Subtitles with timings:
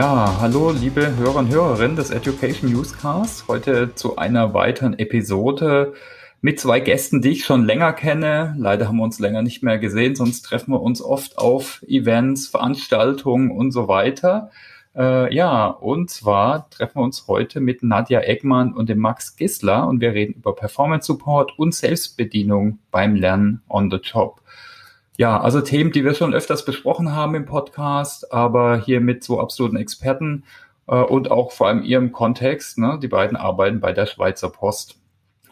[0.00, 3.46] Ja, hallo liebe Hörer und Hörerinnen des Education Newscast.
[3.48, 5.92] Heute zu einer weiteren Episode
[6.40, 8.54] mit zwei Gästen, die ich schon länger kenne.
[8.56, 12.48] Leider haben wir uns länger nicht mehr gesehen, sonst treffen wir uns oft auf Events,
[12.48, 14.50] Veranstaltungen und so weiter.
[14.96, 19.86] Äh, ja, und zwar treffen wir uns heute mit Nadja Eggmann und dem Max Gisler
[19.86, 24.40] und wir reden über Performance Support und Selbstbedienung beim Lernen on the Job.
[25.20, 29.38] Ja, also Themen, die wir schon öfters besprochen haben im Podcast, aber hier mit so
[29.38, 30.44] absoluten Experten
[30.86, 32.78] äh, und auch vor allem ihrem Kontext.
[32.78, 32.98] Ne?
[33.02, 34.96] Die beiden arbeiten bei der Schweizer Post.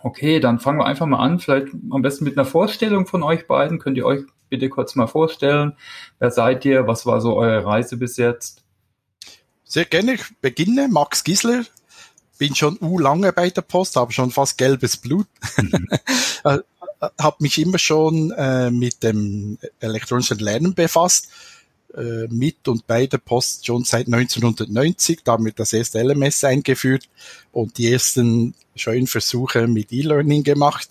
[0.02, 1.38] Okay, dann fangen wir einfach mal an.
[1.38, 3.78] Vielleicht am besten mit einer Vorstellung von euch beiden.
[3.78, 5.74] Könnt ihr euch bitte kurz mal vorstellen?
[6.19, 6.86] Wer seid ihr?
[6.86, 8.64] Was war so eure Reise bis jetzt?
[9.64, 10.14] Sehr gerne.
[10.14, 10.88] Ich beginne.
[10.88, 11.64] Max Gisler.
[12.38, 15.27] Bin schon u lange bei der Post, habe schon fast gelbes Blut.
[15.58, 15.88] Mhm.
[17.00, 21.28] Äh, habe mich immer schon äh, mit dem elektronischen Lernen befasst,
[21.94, 27.08] äh, mit und bei der Post schon seit 1990, damit das erste LMS eingeführt
[27.52, 30.88] und die ersten schönen Versuche mit E-Learning gemacht.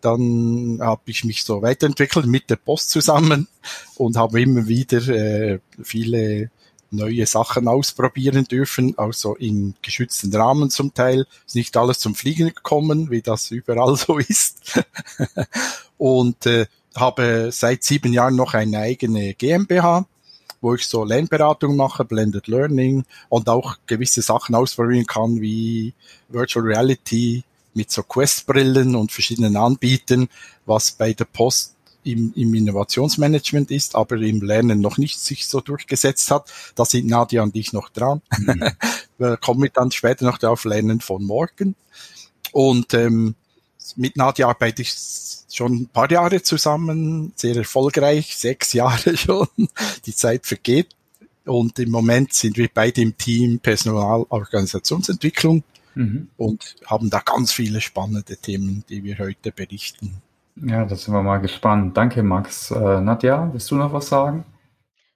[0.00, 3.48] Dann habe ich mich so weiterentwickelt mit der Post zusammen
[3.96, 6.50] und habe immer wieder äh, viele
[6.90, 11.26] neue Sachen ausprobieren dürfen, also in geschützten Rahmen zum Teil.
[11.46, 14.80] Ist nicht alles zum Fliegen gekommen, wie das überall so ist.
[15.98, 16.66] und äh,
[16.96, 20.06] habe seit sieben Jahren noch eine eigene GmbH,
[20.60, 25.94] wo ich so Lernberatung mache, Blended Learning und auch gewisse Sachen ausprobieren kann, wie
[26.28, 27.44] Virtual Reality
[27.74, 30.28] mit so Quest-Brillen und verschiedenen Anbietern,
[30.66, 31.76] was bei der Post
[32.08, 36.50] im, im Innovationsmanagement ist, aber im Lernen noch nicht sich so durchgesetzt hat.
[36.74, 38.22] Da sind Nadia und ich noch dran.
[38.38, 38.70] Mhm.
[39.18, 41.74] Wir kommen dann später noch auf Lernen von morgen.
[42.52, 43.34] Und ähm,
[43.96, 44.94] mit Nadia arbeite ich
[45.50, 49.48] schon ein paar Jahre zusammen, sehr erfolgreich, sechs Jahre schon.
[50.06, 50.88] Die Zeit vergeht.
[51.44, 55.64] Und im Moment sind wir beide im Team Personalorganisationsentwicklung
[55.94, 56.28] mhm.
[56.36, 60.22] und haben da ganz viele spannende Themen, die wir heute berichten.
[60.66, 61.96] Ja, da sind wir mal gespannt.
[61.96, 62.70] Danke, Max.
[62.70, 64.44] Äh, Nadja, willst du noch was sagen?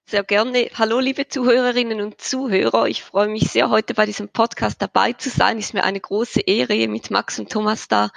[0.06, 0.69] Sehr gerne.
[0.75, 2.86] Hallo, liebe Zuhörerinnen und Zuhörer.
[2.86, 5.58] Ich freue mich sehr, heute bei diesem Podcast dabei zu sein.
[5.58, 8.10] Ist mir eine große Ehre, mit Max und Thomas da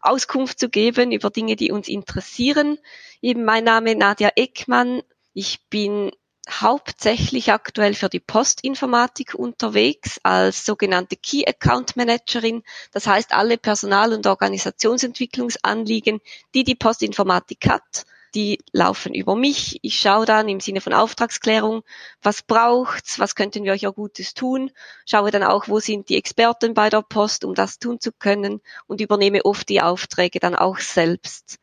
[0.00, 2.78] Auskunft zu geben über Dinge, die uns interessieren.
[3.20, 5.02] Eben mein Name Nadja Eckmann.
[5.34, 6.10] Ich bin
[6.50, 12.62] hauptsächlich aktuell für die Postinformatik unterwegs als sogenannte Key Account Managerin.
[12.92, 16.20] Das heißt, alle Personal- und Organisationsentwicklungsanliegen,
[16.54, 18.04] die die Postinformatik hat,
[18.34, 19.78] die laufen über mich.
[19.82, 21.82] Ich schaue dann im Sinne von Auftragsklärung,
[22.22, 24.70] was braucht's, was könnten wir euch ja Gutes tun.
[25.06, 28.60] Schaue dann auch, wo sind die Experten bei der Post, um das tun zu können
[28.86, 31.58] und übernehme oft die Aufträge dann auch selbst.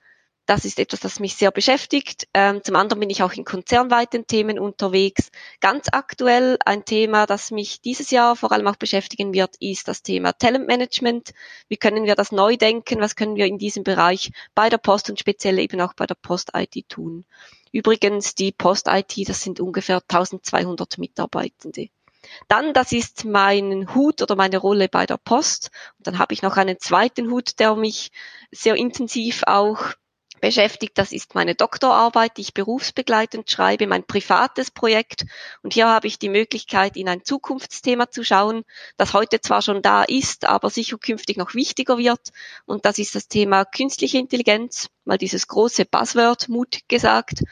[0.50, 2.28] Das ist etwas, das mich sehr beschäftigt.
[2.34, 5.30] Ähm, zum anderen bin ich auch in konzernweiten Themen unterwegs.
[5.60, 10.02] Ganz aktuell ein Thema, das mich dieses Jahr vor allem auch beschäftigen wird, ist das
[10.02, 11.36] Thema Talentmanagement.
[11.68, 13.00] Wie können wir das neu denken?
[13.00, 16.16] Was können wir in diesem Bereich bei der Post und speziell eben auch bei der
[16.16, 17.26] Post-IT tun?
[17.72, 21.90] Übrigens, die Post-IT, das sind ungefähr 1200 Mitarbeitende.
[22.48, 25.70] Dann, das ist mein Hut oder meine Rolle bei der Post.
[26.00, 28.10] Und dann habe ich noch einen zweiten Hut, der mich
[28.52, 29.94] sehr intensiv auch
[30.40, 30.98] beschäftigt.
[30.98, 35.26] Das ist meine Doktorarbeit, die ich berufsbegleitend schreibe, mein privates Projekt.
[35.62, 38.64] Und hier habe ich die Möglichkeit, in ein Zukunftsthema zu schauen,
[38.98, 42.30] das heute zwar schon da ist, aber sicher künftig noch wichtiger wird.
[42.66, 47.44] Und das ist das Thema künstliche Intelligenz, mal dieses große Buzzword, mutig gesagt,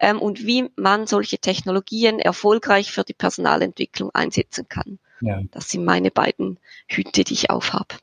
[0.00, 4.98] ähm, und wie man solche Technologien erfolgreich für die Personalentwicklung einsetzen kann.
[5.20, 5.40] Ja.
[5.50, 6.58] Das sind meine beiden
[6.88, 7.98] Hüte, die ich aufhab.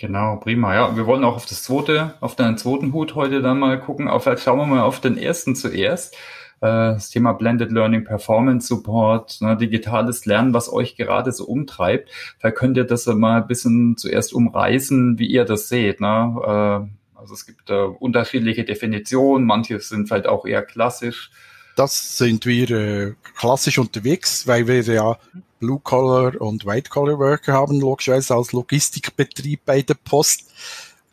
[0.00, 0.74] Genau, prima.
[0.74, 4.08] Ja, wir wollen auch auf das zweite, auf deinen zweiten Hut heute dann mal gucken.
[4.08, 6.14] Auf, vielleicht schauen wir mal auf den ersten zuerst.
[6.62, 12.08] Äh, das Thema Blended Learning, Performance Support, ne, digitales Lernen, was euch gerade so umtreibt.
[12.38, 16.00] Vielleicht könnt ihr das mal ein bisschen zuerst umreißen, wie ihr das seht.
[16.00, 16.08] Ne?
[16.46, 21.30] Äh, also es gibt unterschiedliche Definitionen, manche sind vielleicht auch eher klassisch.
[21.76, 25.18] Das sind wir äh, klassisch unterwegs, weil wir ja
[25.60, 30.46] Blue-Collar und White-Collar-Worker haben, logischerweise als Logistikbetrieb bei der Post.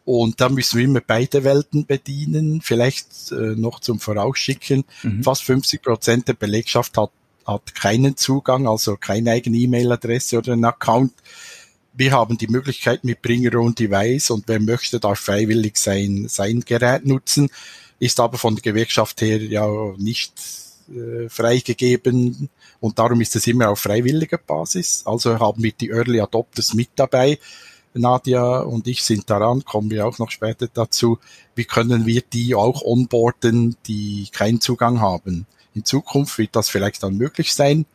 [0.06, 2.62] Und da müssen wir immer beide Welten bedienen.
[2.62, 4.86] Vielleicht äh, noch zum Vorausschicken.
[5.04, 5.24] Mhm.
[5.24, 7.12] Fast 50 Prozent der Belegschaft hat,
[7.46, 11.12] hat keinen Zugang, also keine eigene E-Mail-Adresse oder einen Account.
[11.94, 16.28] Wir haben die Möglichkeit mit Bring Your Own Device und wer möchte, darf freiwillig sein,
[16.30, 17.50] sein Gerät nutzen,
[18.00, 19.68] ist aber von der Gewerkschaft her ja
[19.98, 20.34] nicht
[20.90, 22.50] äh, freigegeben
[22.80, 25.04] und darum ist es immer auf freiwilliger Basis.
[25.06, 27.40] Also haben wir die Early Adopters mit dabei.
[27.94, 31.20] Nadia und ich sind daran, kommen wir auch noch später dazu.
[31.56, 35.48] Wie können wir die auch onboarden, die keinen Zugang haben?
[35.74, 37.86] In Zukunft wird das vielleicht dann möglich sein.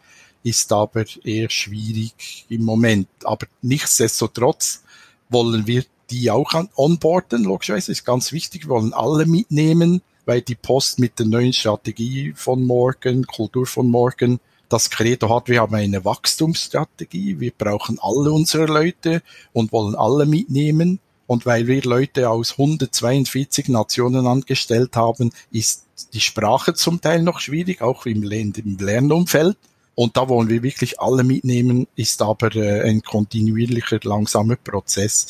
[0.44, 3.08] ist aber eher schwierig im Moment.
[3.22, 4.82] Aber nichtsdestotrotz
[5.28, 10.42] wollen wir die auch an onboarden, logischerweise, ist ganz wichtig, wir wollen alle mitnehmen, weil
[10.42, 14.38] die Post mit der neuen Strategie von morgen, Kultur von morgen,
[14.68, 19.22] das Credo hat, wir haben eine Wachstumsstrategie, wir brauchen alle unsere Leute
[19.52, 20.98] und wollen alle mitnehmen.
[21.26, 27.40] Und weil wir Leute aus 142 Nationen angestellt haben, ist die Sprache zum Teil noch
[27.40, 29.56] schwierig, auch im, im Lernumfeld.
[29.94, 35.26] Und da wollen wir wirklich alle mitnehmen, ist aber äh, ein kontinuierlicher, langsamer Prozess,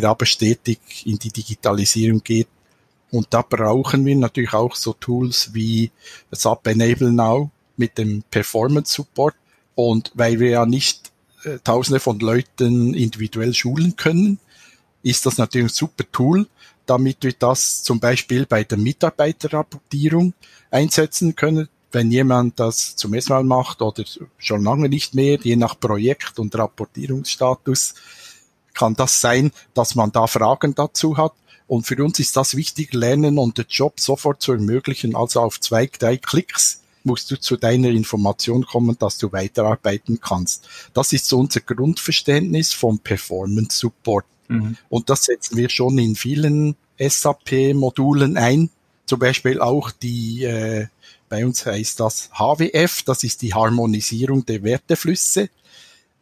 [0.00, 2.48] der aber stetig in die Digitalisierung geht.
[3.10, 5.90] Und da brauchen wir natürlich auch so Tools wie
[6.32, 9.34] SAP Enable Now mit dem Performance Support.
[9.74, 11.12] Und weil wir ja nicht
[11.44, 14.38] äh, tausende von Leuten individuell schulen können,
[15.02, 16.46] ist das natürlich ein super Tool,
[16.86, 20.34] damit wir das zum Beispiel bei der Mitarbeiterrapportierung
[20.70, 24.04] einsetzen können wenn jemand das zum ersten Mal macht oder
[24.36, 27.94] schon lange nicht mehr, je nach Projekt und Rapportierungsstatus,
[28.74, 31.32] kann das sein, dass man da Fragen dazu hat.
[31.66, 35.16] Und für uns ist das wichtig, Lernen und den Job sofort zu ermöglichen.
[35.16, 40.68] Also auf zwei, drei Klicks musst du zu deiner Information kommen, dass du weiterarbeiten kannst.
[40.92, 44.26] Das ist so unser Grundverständnis vom Performance Support.
[44.48, 44.76] Mhm.
[44.88, 48.70] Und das setzen wir schon in vielen SAP-Modulen ein.
[49.06, 50.86] Zum Beispiel auch die äh,
[51.28, 55.48] bei uns heißt das HWF, das ist die Harmonisierung der Werteflüsse,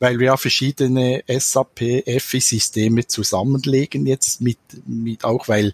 [0.02, 5.72] weil wir ja verschiedene SAP-FI-Systeme zusammenlegen jetzt mit, mit auch weil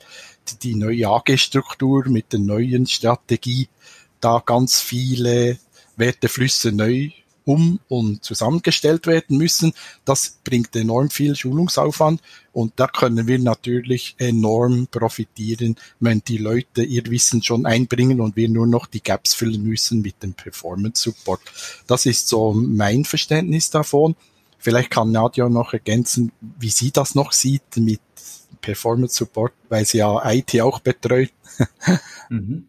[0.62, 3.68] die neue AG-Struktur mit der neuen Strategie
[4.20, 5.58] da ganz viele
[5.96, 7.08] Werteflüsse neu
[7.48, 9.72] um und zusammengestellt werden müssen.
[10.04, 12.20] Das bringt enorm viel Schulungsaufwand
[12.52, 18.36] und da können wir natürlich enorm profitieren, wenn die Leute ihr Wissen schon einbringen und
[18.36, 21.40] wir nur noch die Gaps füllen müssen mit dem Performance Support.
[21.86, 24.14] Das ist so mein Verständnis davon.
[24.58, 28.00] Vielleicht kann Nadja noch ergänzen, wie sie das noch sieht mit
[28.60, 31.30] Performance Support, weil sie ja IT auch betreut.
[32.28, 32.68] mhm.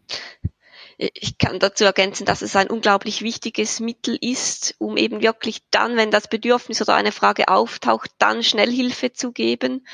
[1.02, 5.96] Ich kann dazu ergänzen, dass es ein unglaublich wichtiges Mittel ist, um eben wirklich dann,
[5.96, 9.86] wenn das Bedürfnis oder eine Frage auftaucht, dann Schnellhilfe zu geben.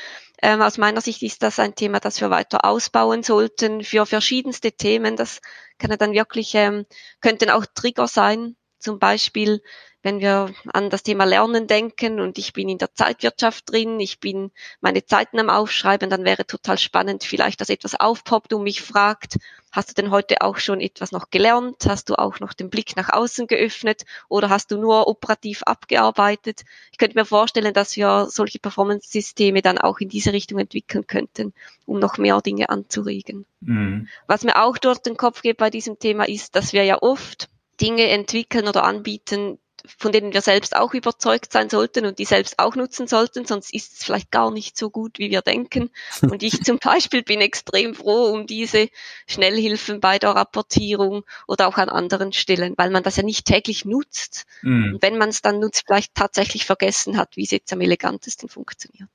[0.42, 4.72] Ähm, aus meiner Sicht ist das ein Thema, das wir weiter ausbauen sollten für verschiedenste
[4.72, 5.14] Themen.
[5.14, 5.40] Das
[5.78, 6.86] kann dann wirklich, ähm,
[7.20, 8.56] könnten auch Trigger sein.
[8.86, 9.60] Zum Beispiel
[10.06, 14.20] wenn wir an das Thema Lernen denken und ich bin in der Zeitwirtschaft drin, ich
[14.20, 18.82] bin meine Zeiten am Aufschreiben, dann wäre total spannend vielleicht, dass etwas aufpoppt und mich
[18.82, 19.38] fragt,
[19.72, 21.86] hast du denn heute auch schon etwas noch gelernt?
[21.88, 26.62] Hast du auch noch den Blick nach außen geöffnet oder hast du nur operativ abgearbeitet?
[26.92, 31.52] Ich könnte mir vorstellen, dass wir solche Performance-Systeme dann auch in diese Richtung entwickeln könnten,
[31.84, 33.44] um noch mehr Dinge anzuregen.
[33.58, 34.06] Mhm.
[34.28, 37.48] Was mir auch durch den Kopf geht bei diesem Thema ist, dass wir ja oft
[37.80, 39.58] Dinge entwickeln oder anbieten,
[39.98, 43.72] von denen wir selbst auch überzeugt sein sollten und die selbst auch nutzen sollten, sonst
[43.72, 45.90] ist es vielleicht gar nicht so gut, wie wir denken.
[46.22, 48.88] Und ich zum Beispiel bin extrem froh um diese
[49.26, 53.84] Schnellhilfen bei der Rapportierung oder auch an anderen Stellen, weil man das ja nicht täglich
[53.84, 54.46] nutzt.
[54.62, 54.94] Mhm.
[54.94, 58.48] Und wenn man es dann nutzt, vielleicht tatsächlich vergessen hat, wie es jetzt am elegantesten
[58.48, 59.10] funktioniert.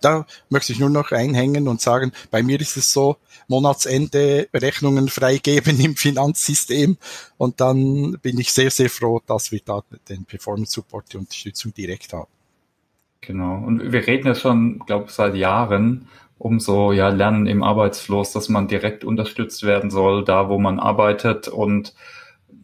[0.00, 3.16] Da möchte ich nur noch einhängen und sagen, bei mir ist es so,
[3.48, 6.96] Monatsende Rechnungen freigeben im Finanzsystem
[7.36, 11.74] und dann bin ich sehr, sehr froh, dass wir da den Performance Support, die Unterstützung
[11.74, 12.30] direkt haben.
[13.20, 13.56] Genau.
[13.56, 16.08] Und wir reden ja schon, glaube ich, seit Jahren
[16.42, 20.80] um so ja Lernen im Arbeitsfluss, dass man direkt unterstützt werden soll, da wo man
[20.80, 21.94] arbeitet und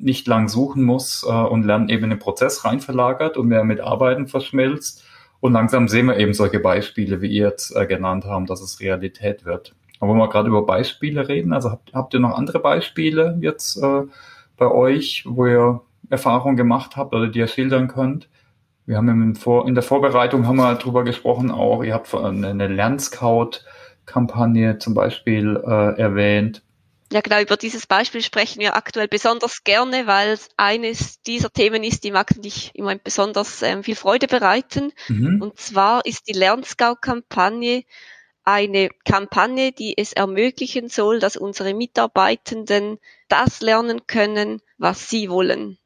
[0.00, 3.80] nicht lang suchen muss äh, und Lernen eben den Prozess rein verlagert und mehr mit
[3.80, 5.04] Arbeiten verschmilzt.
[5.40, 8.80] Und langsam sehen wir eben solche Beispiele, wie ihr jetzt äh, genannt haben, dass es
[8.80, 9.74] Realität wird.
[10.00, 13.82] Aber wenn wir gerade über Beispiele reden, also habt, habt ihr noch andere Beispiele jetzt
[13.82, 14.02] äh,
[14.56, 15.80] bei euch, wo ihr
[16.10, 18.28] Erfahrungen gemacht habt oder die ihr schildern könnt?
[18.86, 19.34] Wir haben
[19.66, 26.00] in, der Vorbereitung haben wir drüber gesprochen auch, ihr habt eine Lernscout-Kampagne zum Beispiel äh,
[26.00, 26.62] erwähnt.
[27.10, 31.82] Ja, genau, über dieses Beispiel sprechen wir aktuell besonders gerne, weil es eines dieser Themen
[31.82, 34.92] ist, die Max und ich im Moment besonders ähm, viel Freude bereiten.
[35.08, 35.40] Mhm.
[35.40, 37.84] Und zwar ist die Lernscout-Kampagne
[38.44, 42.98] eine Kampagne, die es ermöglichen soll, dass unsere Mitarbeitenden
[43.28, 45.78] das lernen können, was sie wollen.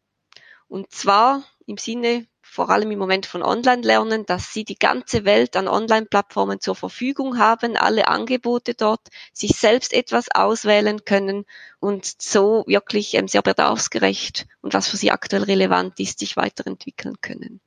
[0.69, 5.57] Und zwar im Sinne vor allem im Moment von Online-Lernen, dass sie die ganze Welt
[5.57, 9.01] an Online-Plattformen zur Verfügung haben, alle Angebote dort,
[9.33, 11.47] sich selbst etwas auswählen können
[11.81, 17.17] und so wirklich ähm, sehr bedarfsgerecht und was für sie aktuell relevant ist, sich weiterentwickeln
[17.23, 17.63] können.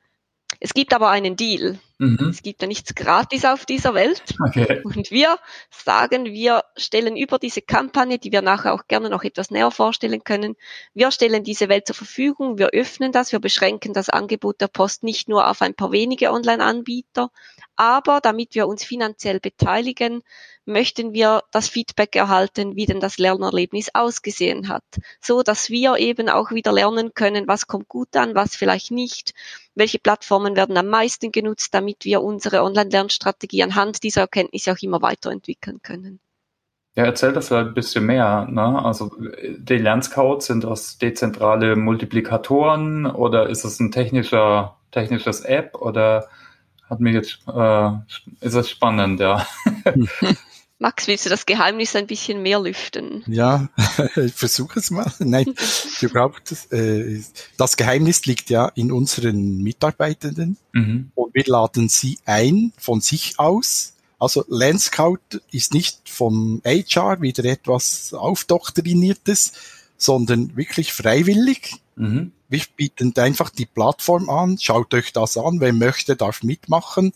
[0.60, 1.80] Es gibt aber einen Deal.
[1.98, 2.30] Mhm.
[2.30, 4.22] Es gibt ja nichts gratis auf dieser Welt.
[4.48, 4.82] Okay.
[4.84, 5.38] Und wir
[5.70, 10.24] sagen, wir stellen über diese Kampagne, die wir nachher auch gerne noch etwas näher vorstellen
[10.24, 10.56] können,
[10.94, 15.04] wir stellen diese Welt zur Verfügung, wir öffnen das, wir beschränken das Angebot der Post
[15.04, 17.32] nicht nur auf ein paar wenige Online-Anbieter,
[17.76, 20.22] aber damit wir uns finanziell beteiligen,
[20.65, 24.84] möchten wir das Feedback erhalten, wie denn das Lernerlebnis ausgesehen hat,
[25.22, 29.34] so dass wir eben auch wieder lernen können, was kommt gut an, was vielleicht nicht,
[29.75, 35.01] welche Plattformen werden am meisten genutzt, damit wir unsere Online-Lernstrategie anhand dieser Erkenntnisse auch immer
[35.01, 36.19] weiterentwickeln können.
[36.95, 38.48] Ja, erzähl das vielleicht ein bisschen mehr.
[38.50, 38.84] Ne?
[38.84, 39.12] Also
[39.57, 46.29] die Lernscouts, sind das dezentrale Multiplikatoren oder ist es ein technischer, technisches App oder
[46.89, 47.89] hat mich jetzt, äh,
[48.39, 49.45] ist es spannend, ja.
[50.86, 53.24] Max, willst du das Geheimnis ein bisschen mehr lüften?
[53.25, 53.70] Ja,
[54.18, 55.12] ich versuche es mal.
[55.18, 55.56] Nein,
[56.00, 57.24] überhaupt, äh,
[57.58, 61.10] das Geheimnis liegt ja in unseren Mitarbeitenden mhm.
[61.15, 63.96] und wir laden sie ein von sich aus.
[64.20, 69.54] Also Landscout ist nicht vom HR wieder etwas aufdoktriniertes,
[69.98, 71.77] sondern wirklich freiwillig.
[71.96, 72.32] Mhm.
[72.48, 77.12] Wir bieten einfach die Plattform an, schaut euch das an, wer möchte, darf mitmachen.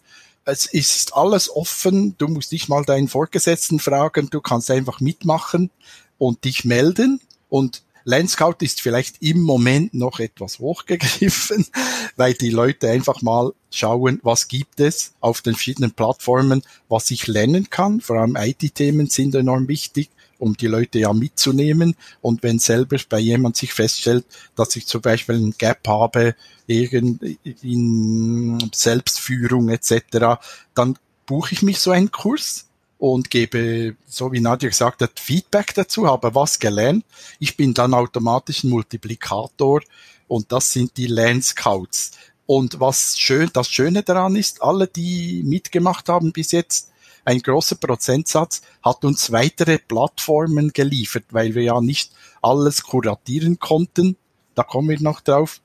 [0.52, 5.70] Es ist alles offen, du musst nicht mal deinen Vorgesetzten fragen, du kannst einfach mitmachen
[6.18, 7.22] und dich melden.
[7.50, 11.68] Und Landscout ist vielleicht im Moment noch etwas hochgegriffen,
[12.16, 17.28] weil die Leute einfach mal schauen, was gibt es auf den verschiedenen Plattformen, was ich
[17.28, 18.02] lernen kann.
[18.02, 20.10] Vor allem IT-Themen sind enorm wichtig
[20.40, 21.96] um die Leute ja mitzunehmen.
[22.22, 27.22] Und wenn selber bei jemand sich feststellt, dass ich zum Beispiel ein Gap habe, irgend
[27.62, 30.40] in Selbstführung etc.,
[30.74, 32.66] dann buche ich mich so einen Kurs
[32.98, 37.06] und gebe, so wie Nadja gesagt hat, Feedback dazu, habe was gelernt.
[37.40, 39.82] Ich bin dann automatisch ein Multiplikator
[40.28, 42.12] und das sind die Landscouts.
[42.46, 46.92] Und was schön, das Schöne daran ist, alle, die mitgemacht haben bis jetzt,
[47.26, 52.12] ein großer Prozentsatz hat uns weitere Plattformen geliefert, weil wir ja nicht
[52.42, 54.16] alles kuratieren konnten.
[54.56, 55.62] Da kommen wir noch drauf,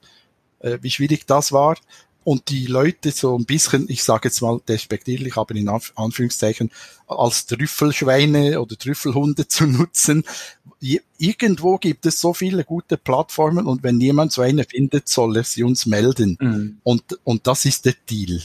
[0.61, 1.77] äh, wie schwierig das war.
[2.25, 6.71] Und die Leute so ein bisschen, ich sage jetzt mal despektierlich, aber in Anführungszeichen,
[7.07, 10.25] als Trüffelschweine oder Trüffelhunde zu nutzen.
[11.19, 15.45] Irgendwo gibt es so viele gute Plattformen und wenn jemand so eine findet, soll er
[15.45, 16.39] sie uns melden.
[16.41, 16.79] Mhm.
[16.83, 18.43] Und, und das ist der Deal.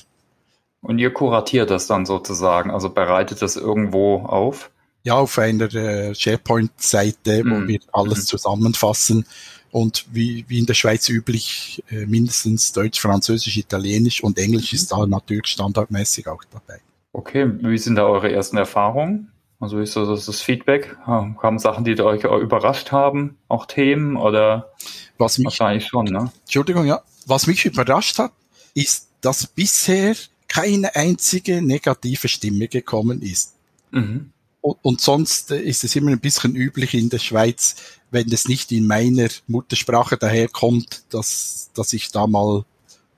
[0.82, 4.72] Und ihr kuratiert das dann sozusagen, also bereitet das irgendwo auf?
[5.04, 7.50] Ja, auf einer äh, SharePoint-Seite, mm.
[7.50, 7.68] wo mhm.
[7.68, 8.28] wir alles mm.
[8.28, 9.26] zusammenfassen
[9.72, 14.92] und wie, wie in der Schweiz üblich äh, mindestens Deutsch, Französisch, Italienisch und Englisch ist
[14.92, 16.80] da natürlich standardmäßig auch dabei.
[17.14, 19.32] Okay, wie sind da eure ersten Erfahrungen?
[19.60, 20.96] Also ist das das Feedback?
[21.06, 24.72] Kamen Sachen, die euch überrascht haben, auch Themen oder
[25.18, 26.32] was mich, wahrscheinlich schon, ne?
[26.46, 27.02] Entschuldigung, ja.
[27.26, 28.32] Was mich überrascht hat,
[28.74, 30.16] ist, dass bisher
[30.50, 33.54] keine einzige negative Stimme gekommen ist.
[33.92, 34.32] Mhm.
[34.62, 37.78] Und, und, sonst ist es immer ein bisschen üblich in der Schweiz,
[38.12, 42.66] wenn es nicht in meiner Muttersprache daherkommt, dass, dass ich da mal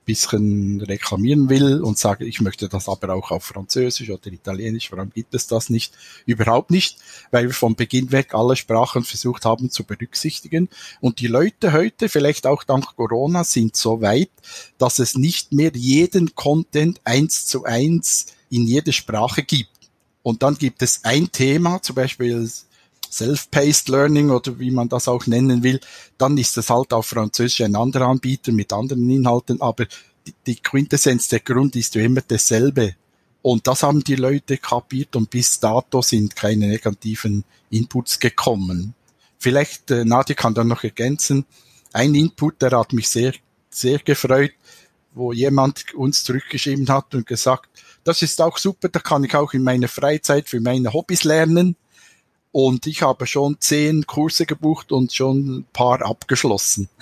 [0.04, 5.10] bisschen reklamieren will und sage, ich möchte das aber auch auf Französisch oder Italienisch, warum
[5.10, 5.94] gibt es das nicht?
[6.26, 6.98] Überhaupt nicht,
[7.30, 10.68] weil wir von Beginn weg alle Sprachen versucht haben zu berücksichtigen.
[11.00, 14.30] Und die Leute heute, vielleicht auch dank Corona, sind so weit,
[14.78, 19.70] dass es nicht mehr jeden Content eins zu eins in jede Sprache gibt.
[20.22, 22.48] Und dann gibt es ein Thema, zum Beispiel
[23.12, 25.80] Self-Paced Learning oder wie man das auch nennen will,
[26.16, 29.86] dann ist es halt auf Französisch ein anderer Anbieter mit anderen Inhalten, aber
[30.26, 32.94] die, die Quintessenz, der Grund ist immer dasselbe.
[33.42, 38.94] Und das haben die Leute kapiert und bis dato sind keine negativen Inputs gekommen.
[39.38, 41.44] Vielleicht, äh, Nadia kann dann noch ergänzen,
[41.92, 43.34] ein Input, der hat mich sehr,
[43.68, 44.52] sehr gefreut,
[45.14, 47.68] wo jemand uns zurückgeschrieben hat und gesagt,
[48.04, 51.76] das ist auch super, da kann ich auch in meiner Freizeit für meine Hobbys lernen.
[52.52, 56.88] Und ich habe schon zehn Kurse gebucht und schon ein paar abgeschlossen.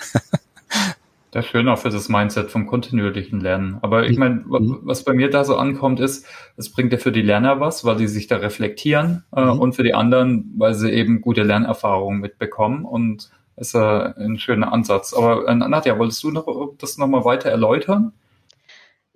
[1.33, 3.79] Das ist schön auch für das Mindset vom kontinuierlichen Lernen.
[3.81, 4.81] Aber ich meine, mhm.
[4.83, 6.25] was bei mir da so ankommt, ist,
[6.57, 9.59] es bringt ja für die Lerner was, weil die sich da reflektieren äh, mhm.
[9.59, 14.73] und für die anderen, weil sie eben gute Lernerfahrungen mitbekommen und ist äh, ein schöner
[14.73, 15.13] Ansatz.
[15.13, 18.11] Aber äh, Nadja, wolltest du noch das nochmal weiter erläutern?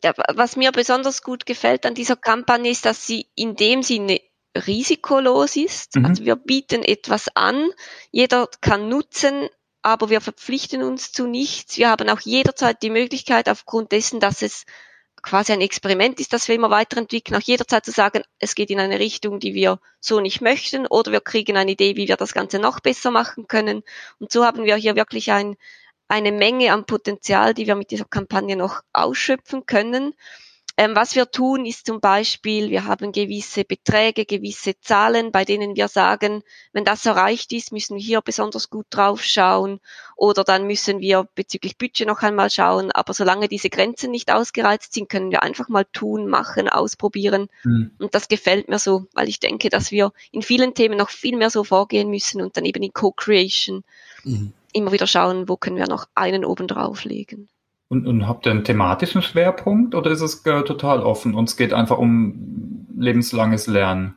[0.01, 4.21] Ja, was mir besonders gut gefällt an dieser Kampagne ist, dass sie in dem Sinne
[4.55, 5.95] risikolos ist.
[5.95, 6.05] Mhm.
[6.05, 7.69] Also wir bieten etwas an,
[8.11, 9.49] jeder kann nutzen,
[9.81, 11.77] aber wir verpflichten uns zu nichts.
[11.77, 14.65] Wir haben auch jederzeit die Möglichkeit, aufgrund dessen, dass es
[15.21, 18.79] quasi ein Experiment ist, das wir immer weiterentwickeln, auch jederzeit zu sagen, es geht in
[18.79, 22.33] eine Richtung, die wir so nicht möchten, oder wir kriegen eine Idee, wie wir das
[22.33, 23.83] Ganze noch besser machen können.
[24.19, 25.55] Und so haben wir hier wirklich ein,
[26.07, 30.13] eine Menge an Potenzial, die wir mit dieser Kampagne noch ausschöpfen können.
[30.77, 35.77] Ähm, was wir tun, ist zum Beispiel, wir haben gewisse Beträge, gewisse Zahlen, bei denen
[35.77, 39.79] wir sagen, wenn das erreicht ist, müssen wir hier besonders gut drauf schauen
[40.17, 42.91] oder dann müssen wir bezüglich Budget noch einmal schauen.
[42.91, 47.47] Aber solange diese Grenzen nicht ausgereizt sind, können wir einfach mal tun, machen, ausprobieren.
[47.63, 47.91] Mhm.
[47.97, 51.37] Und das gefällt mir so, weil ich denke, dass wir in vielen Themen noch viel
[51.37, 53.85] mehr so vorgehen müssen und dann eben in Co-Creation
[54.25, 54.51] mhm.
[54.73, 57.47] immer wieder schauen, wo können wir noch einen oben drauflegen.
[57.87, 61.55] Und, und habt ihr einen thematischen Schwerpunkt oder ist es äh, total offen und es
[61.55, 64.15] geht einfach um lebenslanges Lernen?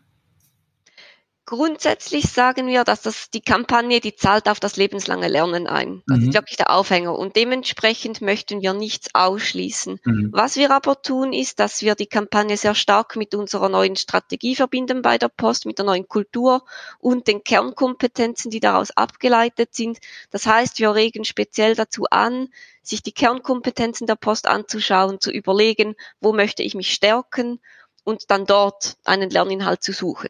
[1.48, 6.02] Grundsätzlich sagen wir, dass das die Kampagne, die zahlt auf das lebenslange Lernen ein.
[6.06, 6.28] Das mhm.
[6.28, 7.18] ist wirklich der Aufhänger.
[7.18, 9.98] Und dementsprechend möchten wir nichts ausschließen.
[10.04, 10.28] Mhm.
[10.30, 14.56] Was wir aber tun, ist, dass wir die Kampagne sehr stark mit unserer neuen Strategie
[14.56, 16.66] verbinden bei der Post, mit der neuen Kultur
[16.98, 20.00] und den Kernkompetenzen, die daraus abgeleitet sind.
[20.30, 22.48] Das heißt, wir regen speziell dazu an,
[22.82, 27.58] sich die Kernkompetenzen der Post anzuschauen, zu überlegen, wo möchte ich mich stärken
[28.04, 30.28] und dann dort einen Lerninhalt zu suchen.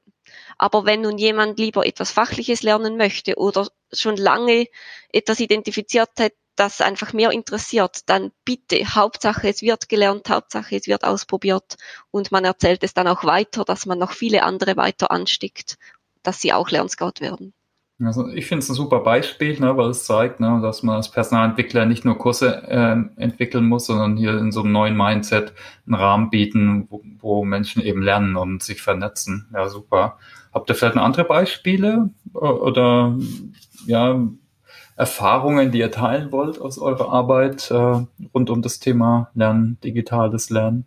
[0.58, 4.66] Aber wenn nun jemand lieber etwas Fachliches lernen möchte oder schon lange
[5.12, 10.86] etwas identifiziert hat, das einfach mehr interessiert, dann bitte, Hauptsache es wird gelernt, Hauptsache es
[10.86, 11.76] wird ausprobiert
[12.10, 15.78] und man erzählt es dann auch weiter, dass man noch viele andere weiter ansteckt,
[16.22, 17.54] dass sie auch Lernscout werden.
[18.00, 21.10] Also ich finde es ein super Beispiel, ne, weil es zeigt, ne, dass man als
[21.10, 25.52] Personalentwickler nicht nur Kurse äh, entwickeln muss, sondern hier in so einem neuen Mindset
[25.84, 29.48] einen Rahmen bieten, wo, wo Menschen eben lernen und sich vernetzen.
[29.52, 30.18] Ja, super.
[30.54, 33.18] Habt ihr vielleicht andere Beispiele oder
[33.86, 34.20] ja,
[34.96, 40.50] Erfahrungen, die ihr teilen wollt aus eurer Arbeit äh, rund um das Thema Lernen, digitales
[40.50, 40.86] Lernen?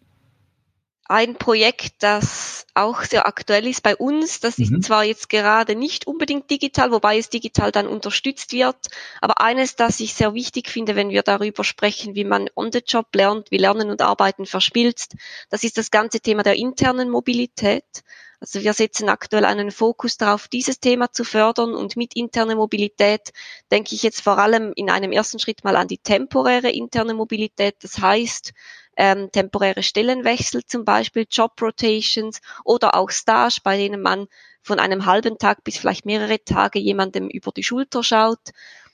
[1.11, 4.39] ein Projekt, das auch sehr aktuell ist bei uns.
[4.39, 4.63] Das mhm.
[4.63, 8.77] ist zwar jetzt gerade nicht unbedingt digital, wobei es digital dann unterstützt wird,
[9.21, 12.81] aber eines, das ich sehr wichtig finde, wenn wir darüber sprechen, wie man on the
[12.85, 15.15] job lernt, wie Lernen und Arbeiten verspilzt,
[15.49, 18.03] das ist das ganze Thema der internen Mobilität.
[18.41, 23.33] Also wir setzen aktuell einen Fokus darauf, dieses Thema zu fördern und mit interner Mobilität
[23.71, 27.75] denke ich jetzt vor allem in einem ersten Schritt mal an die temporäre interne Mobilität.
[27.81, 28.53] Das heißt,
[28.97, 34.27] ähm, temporäre Stellenwechsel zum Beispiel, Job Rotations oder auch Stage, bei denen man
[34.61, 38.51] von einem halben Tag bis vielleicht mehrere Tage jemandem über die Schulter schaut.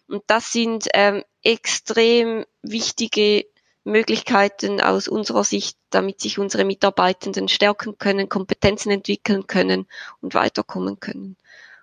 [0.07, 3.45] Und das sind ähm, extrem wichtige
[3.83, 9.88] Möglichkeiten aus unserer Sicht, damit sich unsere Mitarbeitenden stärken können, Kompetenzen entwickeln können
[10.21, 11.38] und weiterkommen können.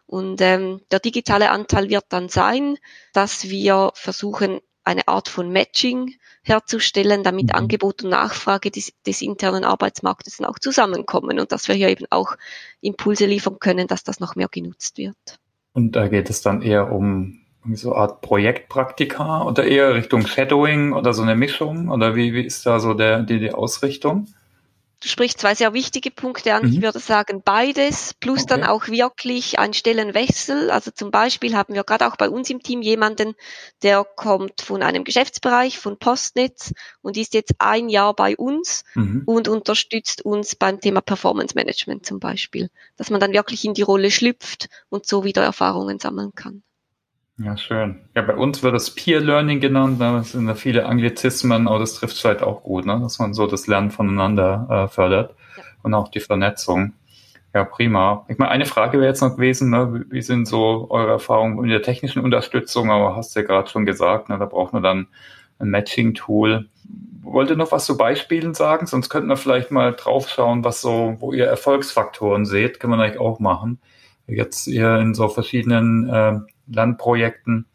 [0.06, 2.78] Und ähm, der digitale Anteil wird dann sein,
[3.12, 7.54] dass wir versuchen, eine Art von Matching herzustellen, damit mhm.
[7.54, 12.06] Angebot und Nachfrage des, des, internen Arbeitsmarktes dann auch zusammenkommen und dass wir hier eben
[12.10, 12.36] auch
[12.80, 15.16] Impulse liefern können, dass das noch mehr genutzt wird.
[15.72, 17.40] Und da geht es dann eher um
[17.72, 21.88] so eine Art Projektpraktika oder eher Richtung Shadowing oder so eine Mischung?
[21.88, 24.26] Oder wie, wie ist da so der, die, die Ausrichtung?
[25.04, 26.62] Du sprichst zwei sehr wichtige Punkte an.
[26.62, 26.72] Mhm.
[26.72, 28.48] Ich würde sagen beides, plus okay.
[28.48, 30.70] dann auch wirklich ein Stellenwechsel.
[30.70, 33.34] Also zum Beispiel haben wir gerade auch bei uns im Team jemanden,
[33.82, 39.24] der kommt von einem Geschäftsbereich von Postnetz und ist jetzt ein Jahr bei uns mhm.
[39.26, 42.70] und unterstützt uns beim Thema Performance Management zum Beispiel.
[42.96, 46.62] Dass man dann wirklich in die Rolle schlüpft und so wieder Erfahrungen sammeln kann.
[47.36, 48.00] Ja, schön.
[48.14, 50.00] Ja, bei uns wird das Peer Learning genannt.
[50.00, 53.00] Da sind da viele Anglizismen, aber das trifft vielleicht auch gut, ne?
[53.00, 55.64] dass man so das Lernen voneinander äh, fördert ja.
[55.82, 56.92] und auch die Vernetzung.
[57.52, 58.24] Ja, prima.
[58.28, 60.04] Ich meine, eine Frage wäre jetzt noch gewesen, ne?
[60.10, 62.92] wie sind so eure Erfahrungen in der technischen Unterstützung?
[62.92, 64.38] Aber hast du ja gerade schon gesagt, ne?
[64.38, 65.08] da braucht man dann
[65.58, 66.68] ein Matching-Tool.
[67.22, 68.86] Wollt ihr noch was zu Beispielen sagen?
[68.86, 73.20] Sonst könnten wir vielleicht mal draufschauen, was so, wo ihr Erfolgsfaktoren seht, kann man eigentlich
[73.20, 73.80] auch machen.
[74.28, 77.66] Jetzt ihr in so verschiedenen äh, Lernprojekten.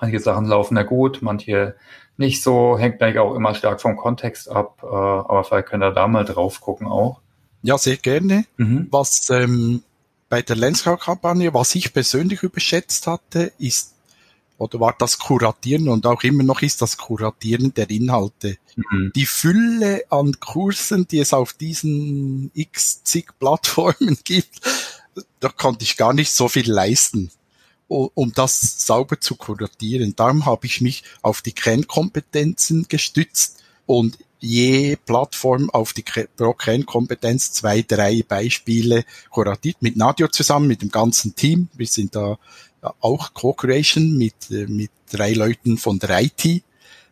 [0.00, 1.74] Manche Sachen laufen ja gut, manche
[2.16, 5.92] nicht so, hängt eigentlich auch immer stark vom Kontext ab, äh, aber vielleicht könnt ihr
[5.92, 7.20] da mal drauf gucken auch.
[7.62, 8.44] Ja, sehr gerne.
[8.56, 8.88] Mhm.
[8.90, 9.82] Was ähm,
[10.28, 13.94] bei der Lenscar-Kampagne, was ich persönlich überschätzt hatte, ist
[14.58, 18.56] oder war das Kuratieren und auch immer noch ist das Kuratieren der Inhalte.
[18.74, 19.12] Mhm.
[19.14, 24.60] Die Fülle an Kursen, die es auf diesen x zig Plattformen gibt,
[25.38, 27.30] da konnte ich gar nicht so viel leisten
[27.88, 30.14] um das sauber zu kuratieren.
[30.14, 36.04] Darum habe ich mich auf die Kernkompetenzen gestützt und je Plattform auf die
[36.36, 41.68] pro Kernkompetenz zwei, drei Beispiele kuratiert mit Nadio zusammen, mit dem ganzen Team.
[41.74, 42.38] Wir sind da
[43.00, 46.62] auch Co-Creation mit, äh, mit drei Leuten von der IT,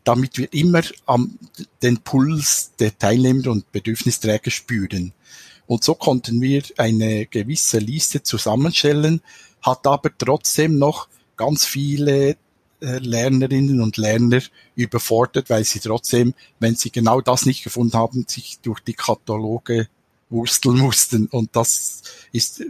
[0.05, 1.39] damit wir immer am,
[1.83, 5.13] den Puls der Teilnehmer und Bedürfnisträger spüren.
[5.67, 9.21] Und so konnten wir eine gewisse Liste zusammenstellen,
[9.63, 12.37] hat aber trotzdem noch ganz viele
[12.81, 14.43] äh, Lernerinnen und Lerner
[14.75, 19.89] überfordert, weil sie trotzdem, wenn sie genau das nicht gefunden haben, sich durch die Kataloge
[20.29, 21.27] wursteln mussten.
[21.27, 22.65] Und das ist,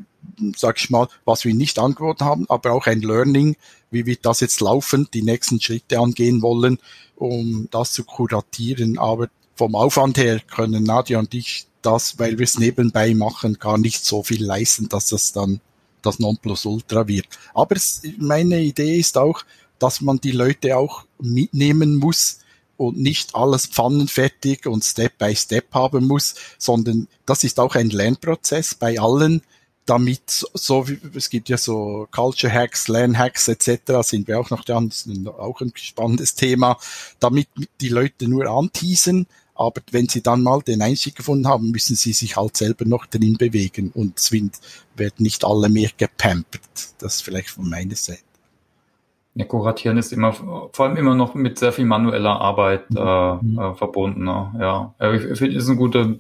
[0.57, 3.57] sag ich mal, was wir nicht angeboten haben, aber auch ein Learning,
[3.91, 6.79] wie wir das jetzt laufend die nächsten Schritte angehen wollen,
[7.17, 8.99] um das zu kuratieren.
[8.99, 13.79] Aber vom Aufwand her können Nadja und ich das, weil wir es nebenbei machen, gar
[13.79, 15.61] nicht so viel leisten, dass das dann
[16.07, 17.27] das Nonplusultra wird.
[17.55, 19.43] Aber es, meine Idee ist auch,
[19.79, 22.39] dass man die Leute auch mitnehmen muss,
[22.77, 27.91] und nicht alles pfannenfertig und Step by Step haben muss, sondern das ist auch ein
[27.91, 29.43] Lernprozess bei allen,
[29.87, 34.03] damit so wie es gibt ja so Culture Hacks, Lernhacks etc.
[34.03, 36.79] sind wir auch noch dran, das ist auch ein spannendes Thema,
[37.21, 37.49] damit
[37.81, 42.13] die Leute nur anteasen, aber wenn sie dann mal den Einstieg gefunden haben, müssen sie
[42.13, 46.61] sich halt selber noch drin bewegen und es werden nicht alle mehr gepampert.
[46.99, 48.21] Das ist vielleicht von meiner Seite.
[49.35, 52.97] Ja, Kuratieren ist immer, vor allem immer noch mit sehr viel manueller Arbeit mhm.
[52.97, 53.59] äh, mhm.
[53.59, 54.25] äh, verbunden.
[54.25, 54.55] Ne?
[54.59, 56.15] Ja, ich finde, ist ein guter,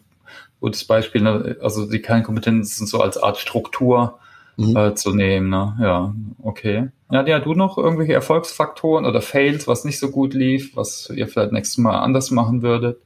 [0.60, 1.22] gutes Beispiel.
[1.22, 1.56] Ne?
[1.62, 4.18] Also die Kernkompetenzen so als Art Struktur
[4.58, 4.76] mhm.
[4.76, 5.48] äh, zu nehmen.
[5.48, 5.76] Ne?
[5.80, 6.88] Ja, okay.
[7.10, 11.26] Ja, ja, du noch irgendwelche Erfolgsfaktoren oder Fails, was nicht so gut lief, was ihr
[11.26, 12.98] vielleicht nächstes Mal anders machen würdet?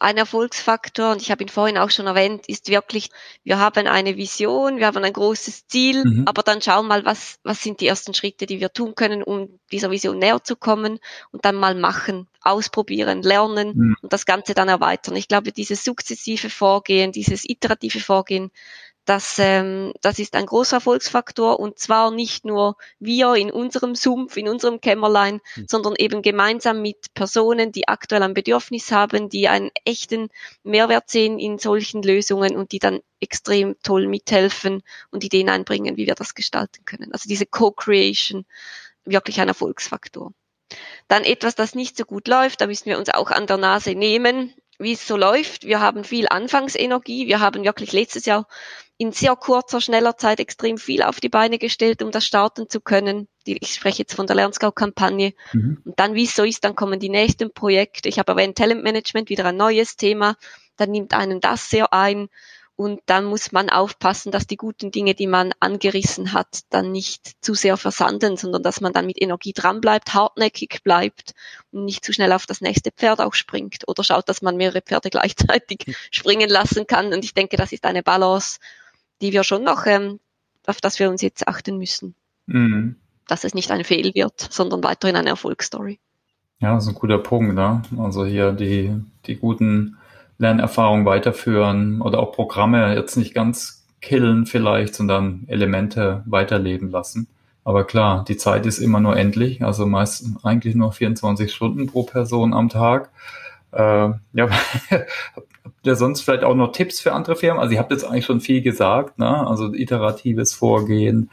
[0.00, 3.10] Ein Erfolgsfaktor, und ich habe ihn vorhin auch schon erwähnt, ist wirklich,
[3.44, 6.24] wir haben eine Vision, wir haben ein großes Ziel, mhm.
[6.26, 9.58] aber dann schauen mal, was, was sind die ersten Schritte, die wir tun können, um
[9.72, 10.98] dieser Vision näher zu kommen
[11.32, 13.96] und dann mal machen, ausprobieren, lernen mhm.
[14.02, 15.16] und das Ganze dann erweitern.
[15.16, 18.50] Ich glaube, dieses sukzessive Vorgehen, dieses iterative Vorgehen,
[19.08, 24.36] das, ähm, das ist ein großer Erfolgsfaktor und zwar nicht nur wir in unserem Sumpf,
[24.36, 25.66] in unserem Kämmerlein, mhm.
[25.66, 30.28] sondern eben gemeinsam mit Personen, die aktuell ein Bedürfnis haben, die einen echten
[30.62, 36.06] Mehrwert sehen in solchen Lösungen und die dann extrem toll mithelfen und Ideen einbringen, wie
[36.06, 37.10] wir das gestalten können.
[37.12, 38.44] Also diese Co-Creation,
[39.06, 40.32] wirklich ein Erfolgsfaktor.
[41.08, 43.94] Dann etwas, das nicht so gut läuft, da müssen wir uns auch an der Nase
[43.94, 45.64] nehmen, wie es so läuft.
[45.64, 47.26] Wir haben viel Anfangsenergie.
[47.26, 48.46] Wir haben wirklich letztes Jahr
[48.96, 52.80] in sehr kurzer, schneller Zeit extrem viel auf die Beine gestellt, um das starten zu
[52.80, 53.28] können.
[53.44, 55.34] Ich spreche jetzt von der Lernskau-Kampagne.
[55.52, 55.82] Mhm.
[55.84, 58.08] Und dann, wie es so ist, dann kommen die nächsten Projekte.
[58.08, 60.36] Ich habe erwähnt, Talentmanagement, wieder ein neues Thema.
[60.76, 62.28] Dann nimmt einen das sehr ein.
[62.78, 67.32] Und dann muss man aufpassen, dass die guten Dinge, die man angerissen hat, dann nicht
[67.44, 71.34] zu sehr versanden, sondern dass man dann mit Energie dranbleibt, hartnäckig bleibt
[71.72, 74.80] und nicht zu schnell auf das nächste Pferd auch springt oder schaut, dass man mehrere
[74.80, 77.12] Pferde gleichzeitig springen lassen kann.
[77.12, 78.60] Und ich denke, das ist eine Balance,
[79.22, 80.20] die wir schon noch, ähm,
[80.64, 82.14] auf das wir uns jetzt achten müssen.
[82.46, 82.94] Mhm.
[83.26, 85.98] Dass es nicht ein Fehl wird, sondern weiterhin eine Erfolgsstory.
[86.60, 87.82] Ja, das ist ein guter Punkt, ne?
[87.98, 88.94] Also hier die,
[89.26, 89.96] die guten
[90.38, 97.26] Lernerfahrungen weiterführen oder auch Programme jetzt nicht ganz killen vielleicht, sondern Elemente weiterleben lassen.
[97.64, 102.04] Aber klar, die Zeit ist immer nur endlich, also meist eigentlich nur 24 Stunden pro
[102.04, 103.10] Person am Tag.
[103.72, 104.16] Äh, ja,
[104.90, 107.60] habt ihr sonst vielleicht auch noch Tipps für andere Firmen?
[107.60, 109.46] Also ihr habt jetzt eigentlich schon viel gesagt, ne?
[109.46, 111.30] Also iteratives Vorgehen,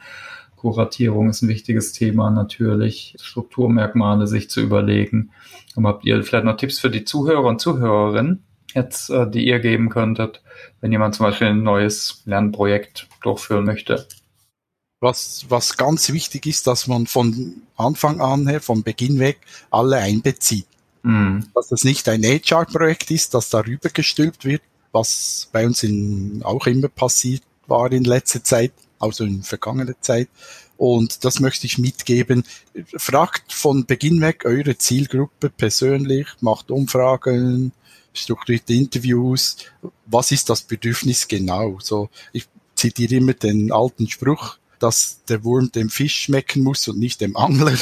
[0.56, 5.30] Kuratierung ist ein wichtiges Thema natürlich, Strukturmerkmale sich zu überlegen.
[5.76, 8.42] Aber habt ihr vielleicht noch Tipps für die Zuhörer und Zuhörerinnen
[8.76, 10.42] jetzt, äh, die ihr geben könntet,
[10.80, 14.06] wenn jemand zum Beispiel ein neues Lernprojekt durchführen möchte?
[15.00, 19.96] Was, was ganz wichtig ist, dass man von Anfang an her, vom Beginn weg, alle
[19.96, 20.66] einbezieht.
[21.02, 21.46] Mhm.
[21.54, 24.62] Dass das nicht ein HR-Projekt ist, das darüber gestülpt wird,
[24.92, 30.28] was bei uns in, auch immer passiert war in letzter Zeit, also in vergangener Zeit.
[30.76, 32.44] Und das möchte ich mitgeben.
[32.96, 37.72] Fragt von Beginn weg eure Zielgruppe persönlich, macht Umfragen,
[38.16, 39.56] strukturierte Interviews.
[40.06, 41.78] Was ist das Bedürfnis genau?
[41.80, 46.98] So, ich zitiere immer den alten Spruch, dass der Wurm dem Fisch schmecken muss und
[46.98, 47.76] nicht dem Angler.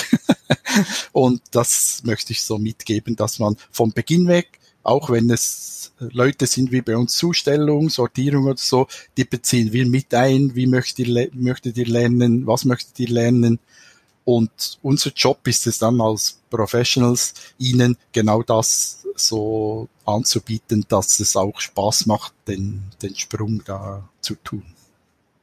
[1.13, 6.47] und das möchte ich so mitgeben, dass man vom Beginn weg, auch wenn es Leute
[6.47, 11.09] sind wie bei uns Zustellung, Sortierung oder so, die beziehen wir mit ein, wie möchtet
[11.09, 13.59] ihr, möchtet ihr lernen, was möchtet ihr lernen.
[14.25, 21.37] Und unser Job ist es dann als Professionals, ihnen genau das so anzubieten, dass es
[21.37, 24.65] auch Spaß macht, den, den Sprung da zu tun.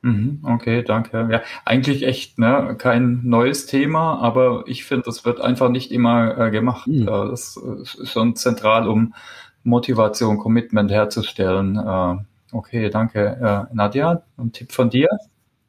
[0.03, 1.27] Mhm, okay, danke.
[1.31, 6.37] Ja, eigentlich echt ne, kein neues Thema, aber ich finde, das wird einfach nicht immer
[6.37, 6.87] äh, gemacht.
[6.87, 7.05] Mhm.
[7.05, 9.13] das ist schon zentral, um
[9.63, 11.77] Motivation, Commitment herzustellen.
[11.77, 12.15] Äh,
[12.51, 13.67] okay, danke.
[13.69, 15.07] Äh, Nadja, ein Tipp von dir?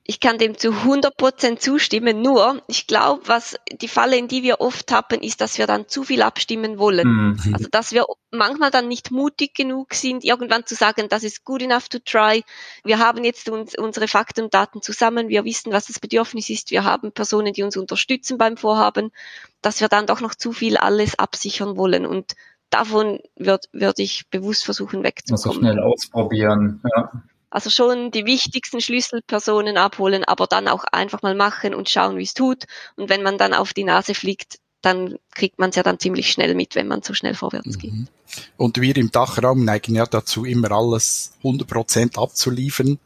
[0.05, 2.23] Ich kann dem zu 100 Prozent zustimmen.
[2.23, 5.87] Nur, ich glaube, was die Falle, in die wir oft tappen, ist, dass wir dann
[5.87, 7.07] zu viel abstimmen wollen.
[7.07, 7.55] Mhm.
[7.55, 11.63] Also, dass wir manchmal dann nicht mutig genug sind, irgendwann zu sagen, das ist good
[11.63, 12.43] enough to try.
[12.83, 15.29] Wir haben jetzt uns, unsere Fakten und Daten zusammen.
[15.29, 16.73] Wir wissen, was das Bedürfnis ist.
[16.73, 19.13] Wir haben Personen, die uns unterstützen beim Vorhaben,
[19.61, 22.07] dass wir dann doch noch zu viel alles absichern wollen.
[22.07, 22.33] Und
[22.71, 25.47] davon würde würd ich bewusst versuchen wegzukommen.
[25.47, 27.13] Also schnell ausprobieren, ja.
[27.53, 32.23] Also schon die wichtigsten Schlüsselpersonen abholen, aber dann auch einfach mal machen und schauen, wie
[32.23, 32.65] es tut.
[32.97, 36.33] Und wenn man dann auf die Nase fliegt, dann kriegt man es ja dann ziemlich
[36.33, 37.93] schnell mit, wenn man so schnell vorwärts geht.
[37.93, 38.09] Mhm.
[38.57, 42.99] Und wir im Dachraum neigen ja dazu, immer alles 100% abzuliefern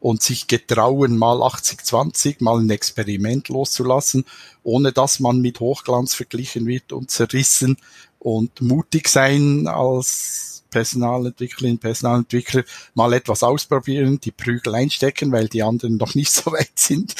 [0.00, 4.24] und sich getrauen, mal 80-20, mal ein Experiment loszulassen,
[4.64, 7.76] ohne dass man mit Hochglanz verglichen wird und zerrissen
[8.18, 15.98] und mutig sein als Personalentwicklerin, Personalentwickler mal etwas ausprobieren, die Prügel einstecken, weil die anderen
[15.98, 17.14] noch nicht so weit sind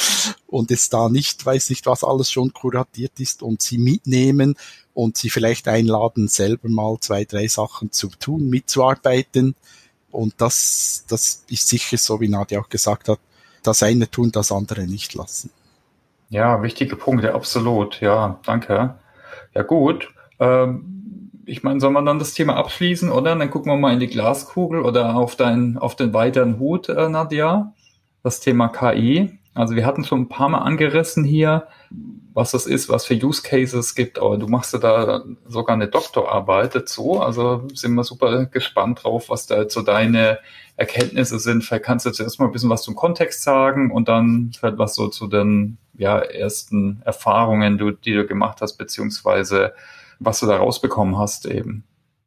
[0.48, 4.56] und es da nicht, weiß nicht, was alles schon kuratiert ist und sie mitnehmen
[4.94, 9.54] und sie vielleicht einladen, selber mal zwei, drei Sachen zu tun, mitzuarbeiten.
[10.10, 13.20] Und das, das ist sicher so, wie Nadja auch gesagt hat,
[13.62, 15.50] das eine tun, das andere nicht lassen.
[16.28, 18.00] Ja, wichtige Punkte, absolut.
[18.00, 18.96] Ja, danke.
[19.54, 20.08] Ja, gut.
[20.40, 21.01] Ähm
[21.52, 23.36] ich meine, soll man dann das Thema abschließen, oder?
[23.36, 27.10] Dann gucken wir mal in die Glaskugel oder auf, dein, auf den weiteren Hut, äh,
[27.10, 27.74] Nadja.
[28.22, 29.38] Das Thema KI.
[29.52, 31.66] Also wir hatten schon ein paar Mal angerissen hier,
[32.32, 35.76] was das ist, was für Use Cases es gibt, aber du machst ja da sogar
[35.76, 37.20] eine Doktorarbeit dazu.
[37.20, 40.38] Also sind wir super gespannt drauf, was da jetzt so deine
[40.76, 41.64] Erkenntnisse sind.
[41.64, 44.94] Vielleicht kannst du zuerst mal ein bisschen was zum Kontext sagen und dann vielleicht was
[44.94, 49.74] so zu den ja, ersten Erfahrungen, die du gemacht hast, beziehungsweise
[50.24, 51.84] was du da rausbekommen hast eben.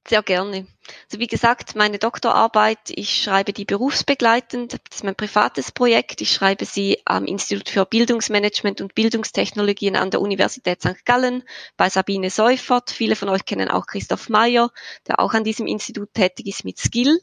[0.08, 0.68] Sehr gerne.
[1.06, 6.22] Also wie gesagt, meine Doktorarbeit, ich schreibe die berufsbegleitend, das ist mein privates Projekt.
[6.22, 11.06] Ich schreibe sie am Institut für Bildungsmanagement und Bildungstechnologien an der Universität St.
[11.06, 11.42] Gallen
[11.76, 12.92] bei Sabine Seufert.
[12.92, 14.70] Viele von euch kennen auch Christoph Meyer,
[15.08, 17.20] der auch an diesem Institut tätig ist mit Skill.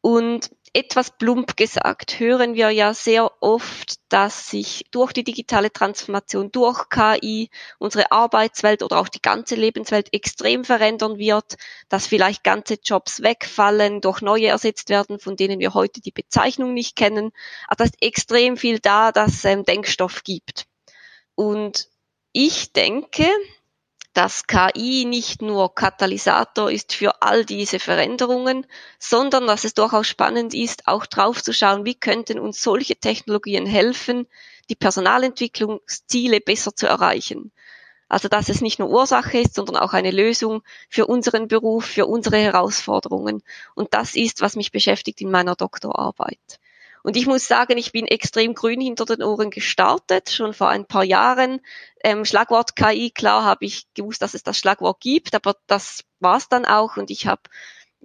[0.00, 6.50] Und etwas plump gesagt, hören wir ja sehr oft, dass sich durch die digitale Transformation,
[6.52, 11.56] durch KI unsere Arbeitswelt oder auch die ganze Lebenswelt extrem verändern wird,
[11.88, 16.74] dass vielleicht ganze Jobs wegfallen, durch neue ersetzt werden, von denen wir heute die Bezeichnung
[16.74, 17.30] nicht kennen.
[17.66, 20.66] Also da ist extrem viel da, das ähm, Denkstoff gibt.
[21.34, 21.88] Und
[22.32, 23.26] ich denke,
[24.18, 28.66] dass KI nicht nur Katalysator ist für all diese Veränderungen,
[28.98, 34.26] sondern dass es durchaus spannend ist, auch draufzuschauen, wie könnten uns solche Technologien helfen,
[34.70, 37.52] die Personalentwicklungsziele besser zu erreichen.
[38.08, 42.06] Also dass es nicht nur Ursache ist, sondern auch eine Lösung für unseren Beruf, für
[42.06, 43.44] unsere Herausforderungen.
[43.76, 46.58] Und das ist, was mich beschäftigt in meiner Doktorarbeit.
[47.08, 50.84] Und ich muss sagen, ich bin extrem grün hinter den Ohren gestartet, schon vor ein
[50.84, 51.62] paar Jahren.
[52.04, 56.50] Ähm, Schlagwort KI, klar habe ich gewusst, dass es das Schlagwort gibt, aber das war's
[56.50, 56.98] dann auch.
[56.98, 57.40] Und ich habe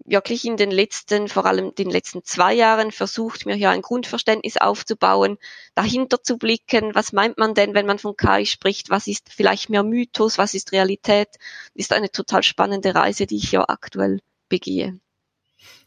[0.06, 4.56] wirklich in den letzten, vor allem den letzten zwei Jahren versucht, mir hier ein Grundverständnis
[4.56, 5.38] aufzubauen,
[5.76, 9.70] dahinter zu blicken, was meint man denn, wenn man von KI spricht, was ist vielleicht
[9.70, 11.28] mehr Mythos, was ist Realität,
[11.74, 14.98] ist eine total spannende Reise, die ich hier aktuell begehe.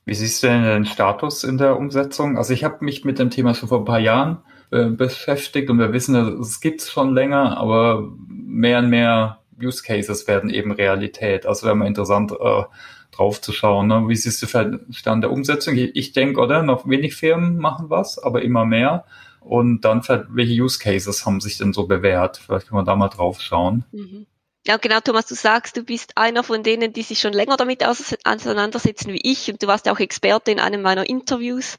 [0.07, 2.39] Wie siehst du denn den Status in der Umsetzung?
[2.39, 4.39] Also ich habe mich mit dem Thema schon vor ein paar Jahren
[4.71, 9.83] äh, beschäftigt und wir wissen, es gibt es schon länger, aber mehr und mehr Use
[9.83, 11.45] Cases werden eben Realität.
[11.45, 12.63] Also wäre mal interessant äh,
[13.11, 13.89] drauf zu schauen.
[13.89, 14.05] Ne?
[14.07, 15.75] Wie siehst du den Stand der Umsetzung?
[15.77, 16.63] Ich, ich denke, oder?
[16.63, 19.07] Noch wenig Firmen machen was, aber immer mehr.
[19.41, 22.37] Und dann, welche Use Cases haben sich denn so bewährt?
[22.37, 23.85] Vielleicht können wir da mal drauf schauen.
[23.91, 24.27] Mhm.
[24.67, 27.85] Ja, genau, Thomas, du sagst, du bist einer von denen, die sich schon länger damit
[27.85, 31.79] auseinandersetzen wie ich und du warst ja auch Experte in einem meiner Interviews,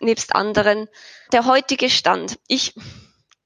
[0.00, 0.88] nebst anderen.
[1.32, 2.40] Der heutige Stand.
[2.48, 2.74] Ich,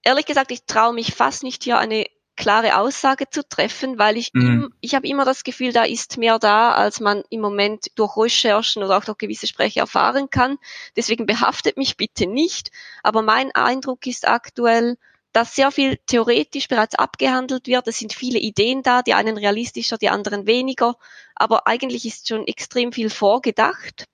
[0.03, 2.07] ehrlich gesagt, ich traue mich fast nicht hier eine
[2.39, 4.73] klare Aussage zu treffen, weil ich, mhm.
[4.81, 8.83] ich habe immer das Gefühl, da ist mehr da, als man im Moment durch Recherchen
[8.83, 10.57] oder auch durch gewisse Sprecher erfahren kann.
[10.97, 12.71] Deswegen behaftet mich bitte nicht.
[13.03, 14.97] Aber mein Eindruck ist aktuell,
[15.39, 17.87] dass sehr viel theoretisch bereits abgehandelt wird.
[17.87, 20.97] Es sind viele Ideen da, die einen realistischer, die anderen weniger.
[21.37, 24.07] Aber eigentlich ist schon extrem viel vorgedacht.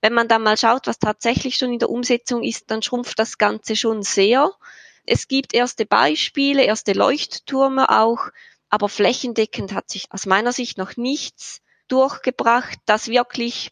[0.00, 3.38] Wenn man dann mal schaut, was tatsächlich schon in der Umsetzung ist, dann schrumpft das
[3.38, 4.50] Ganze schon sehr.
[5.06, 8.30] Es gibt erste Beispiele, erste Leuchttürme auch,
[8.68, 13.70] aber flächendeckend hat sich aus meiner Sicht noch nichts durchgebracht, das wirklich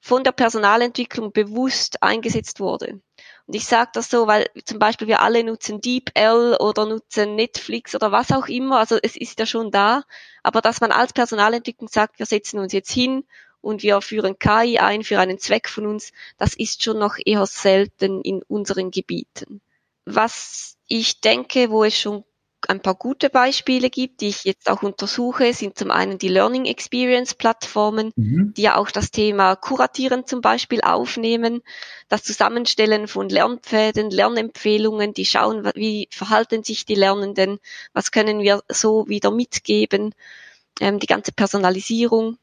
[0.00, 3.00] von der Personalentwicklung bewusst eingesetzt wurde.
[3.48, 7.94] Und ich sage das so, weil zum Beispiel wir alle nutzen DeepL oder nutzen Netflix
[7.94, 8.78] oder was auch immer.
[8.78, 10.04] Also es ist ja schon da.
[10.42, 13.24] Aber dass man als Personalentwicklung sagt, wir setzen uns jetzt hin
[13.62, 17.46] und wir führen KI ein für einen Zweck von uns, das ist schon noch eher
[17.46, 19.62] selten in unseren Gebieten.
[20.04, 22.24] Was ich denke, wo es schon
[22.68, 26.66] ein paar gute Beispiele gibt, die ich jetzt auch untersuche, sind zum einen die Learning
[26.66, 28.52] Experience Plattformen, mhm.
[28.56, 31.62] die ja auch das Thema Kuratieren zum Beispiel aufnehmen,
[32.08, 37.58] das Zusammenstellen von Lernpfäden, Lernempfehlungen, die schauen, wie verhalten sich die Lernenden,
[37.94, 40.14] was können wir so wieder mitgeben,
[40.80, 42.36] ähm, die ganze Personalisierung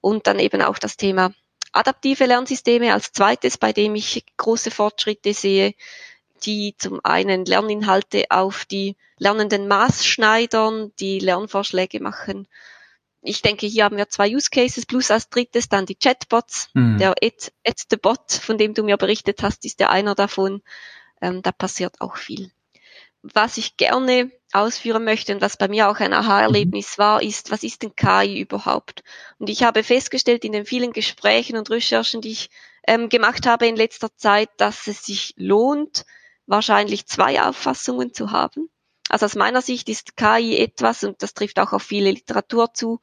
[0.00, 1.32] und dann eben auch das Thema
[1.72, 5.74] adaptive Lernsysteme als zweites, bei dem ich große Fortschritte sehe,
[6.44, 12.46] die zum einen Lerninhalte auf die Lernenden maßschneidern, die Lernvorschläge machen.
[13.20, 16.70] Ich denke, hier haben wir zwei Use Cases plus als drittes dann die Chatbots.
[16.74, 16.98] Mhm.
[16.98, 20.62] Der Ed, Ed the Bot, von dem du mir berichtet hast, ist der einer davon.
[21.20, 22.52] Ähm, da passiert auch viel.
[23.22, 27.02] Was ich gerne ausführen möchte und was bei mir auch ein Aha-Erlebnis mhm.
[27.02, 29.02] war, ist, was ist denn KI überhaupt?
[29.38, 32.50] Und ich habe festgestellt in den vielen Gesprächen und Recherchen, die ich
[32.86, 36.06] ähm, gemacht habe in letzter Zeit, dass es sich lohnt,
[36.48, 38.68] wahrscheinlich zwei Auffassungen zu haben.
[39.08, 43.00] Also aus meiner Sicht ist KI etwas, und das trifft auch auf viele Literatur zu,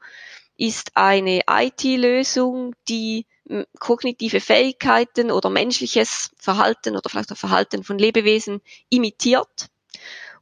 [0.56, 7.98] ist eine IT-Lösung, die hm, kognitive Fähigkeiten oder menschliches Verhalten oder vielleicht auch Verhalten von
[7.98, 9.68] Lebewesen imitiert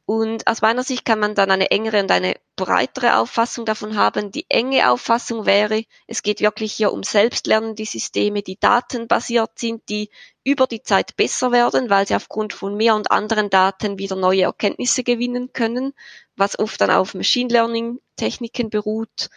[0.05, 4.31] und aus meiner Sicht kann man dann eine engere und eine breitere Auffassung davon haben.
[4.31, 10.11] Die enge Auffassung wäre, es geht wirklich hier um selbstlernende Systeme, die datenbasiert sind, die
[10.43, 14.43] über die Zeit besser werden, weil sie aufgrund von mehr und anderen Daten wieder neue
[14.43, 15.93] Erkenntnisse gewinnen können,
[16.35, 19.29] was oft dann auf Machine Learning Techniken beruht.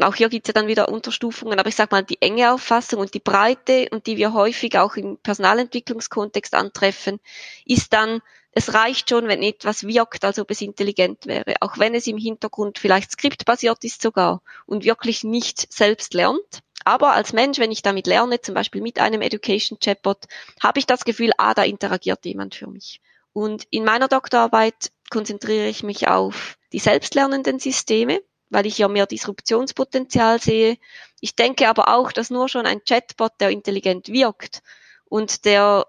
[0.00, 2.98] Auch hier gibt es ja dann wieder Unterstufungen, aber ich sage mal, die enge Auffassung
[2.98, 7.20] und die Breite und die wir häufig auch im Personalentwicklungskontext antreffen,
[7.66, 8.20] ist dann
[8.54, 12.18] es reicht schon, wenn etwas wirkt, als ob es intelligent wäre, auch wenn es im
[12.18, 16.60] Hintergrund vielleicht skriptbasiert ist sogar und wirklich nicht selbst lernt.
[16.84, 20.26] Aber als Mensch, wenn ich damit lerne, zum Beispiel mit einem Education Chatbot,
[20.62, 23.00] habe ich das Gefühl, ah, da interagiert jemand für mich.
[23.32, 29.06] Und in meiner Doktorarbeit konzentriere ich mich auf die selbstlernenden Systeme, weil ich ja mehr
[29.06, 30.76] Disruptionspotenzial sehe.
[31.20, 34.62] Ich denke aber auch, dass nur schon ein Chatbot, der intelligent wirkt
[35.06, 35.86] und der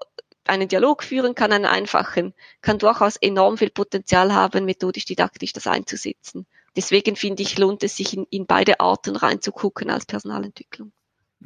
[0.49, 5.67] einen Dialog führen kann, einen einfachen, kann durchaus enorm viel Potenzial haben, methodisch didaktisch das
[5.67, 6.45] einzusetzen.
[6.75, 10.91] Deswegen finde ich, lohnt es sich in, in beide Arten reinzugucken als Personalentwicklung.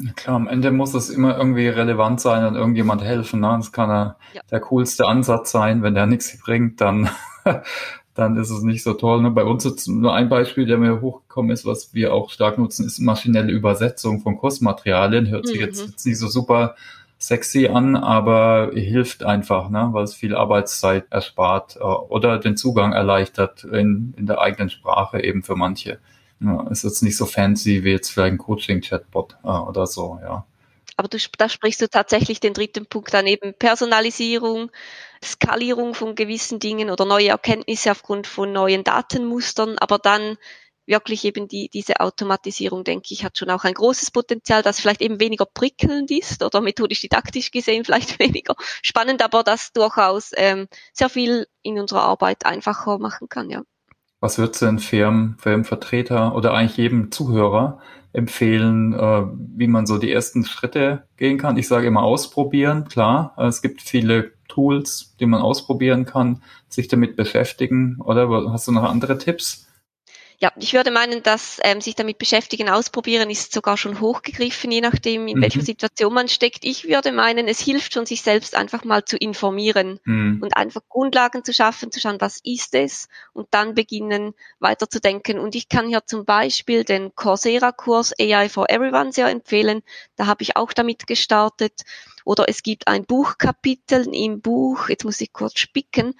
[0.02, 3.42] Ja, klar, am Ende muss es immer irgendwie relevant sein und irgendjemand helfen.
[3.42, 3.56] Ne?
[3.58, 4.42] Das kann ja.
[4.50, 5.84] der coolste Ansatz sein.
[5.84, 7.10] Wenn der nichts bringt, dann,
[8.14, 9.22] dann ist es nicht so toll.
[9.22, 9.32] Ne?
[9.32, 12.86] Bei uns ist nur ein Beispiel, der mir hochgekommen ist, was wir auch stark nutzen,
[12.86, 15.28] ist maschinelle Übersetzung von Kursmaterialien.
[15.28, 15.66] Hört sich mhm.
[15.66, 16.76] jetzt nicht so super
[17.20, 22.94] sexy an, aber hilft einfach, ne, weil es viel Arbeitszeit erspart äh, oder den Zugang
[22.94, 26.00] erleichtert in, in der eigenen Sprache eben für manche.
[26.40, 30.46] Ja, ist jetzt nicht so fancy wie jetzt vielleicht ein Coaching-Chatbot äh, oder so, ja.
[30.96, 34.72] Aber du, da sprichst du tatsächlich den dritten Punkt an, eben Personalisierung,
[35.24, 40.38] Skalierung von gewissen Dingen oder neue Erkenntnisse aufgrund von neuen Datenmustern, aber dann
[40.90, 45.02] wirklich eben die, diese Automatisierung, denke ich, hat schon auch ein großes Potenzial, das vielleicht
[45.02, 50.68] eben weniger prickelnd ist oder methodisch didaktisch gesehen vielleicht weniger spannend, aber das durchaus ähm,
[50.92, 53.62] sehr viel in unserer Arbeit einfacher machen kann, ja.
[54.20, 57.80] Was würdest du denn Firmen, Firmenvertreter oder eigentlich jedem Zuhörer
[58.12, 59.24] empfehlen, äh,
[59.56, 61.56] wie man so die ersten Schritte gehen kann?
[61.56, 63.34] Ich sage immer ausprobieren, klar.
[63.38, 68.02] Es gibt viele Tools, die man ausprobieren kann, sich damit beschäftigen.
[68.02, 69.69] Oder hast du noch andere Tipps?
[70.42, 74.80] Ja, ich würde meinen, dass ähm, sich damit beschäftigen, ausprobieren ist sogar schon hochgegriffen, je
[74.80, 75.42] nachdem, in mhm.
[75.42, 76.64] welcher Situation man steckt.
[76.64, 80.40] Ich würde meinen, es hilft schon, sich selbst einfach mal zu informieren mhm.
[80.42, 85.40] und einfach Grundlagen zu schaffen, zu schauen, was ist es und dann beginnen weiterzudenken.
[85.40, 89.82] Und ich kann hier zum Beispiel den Coursera-Kurs AI for Everyone sehr empfehlen.
[90.16, 91.82] Da habe ich auch damit gestartet.
[92.24, 96.14] Oder es gibt ein Buchkapitel im Buch, jetzt muss ich kurz spicken,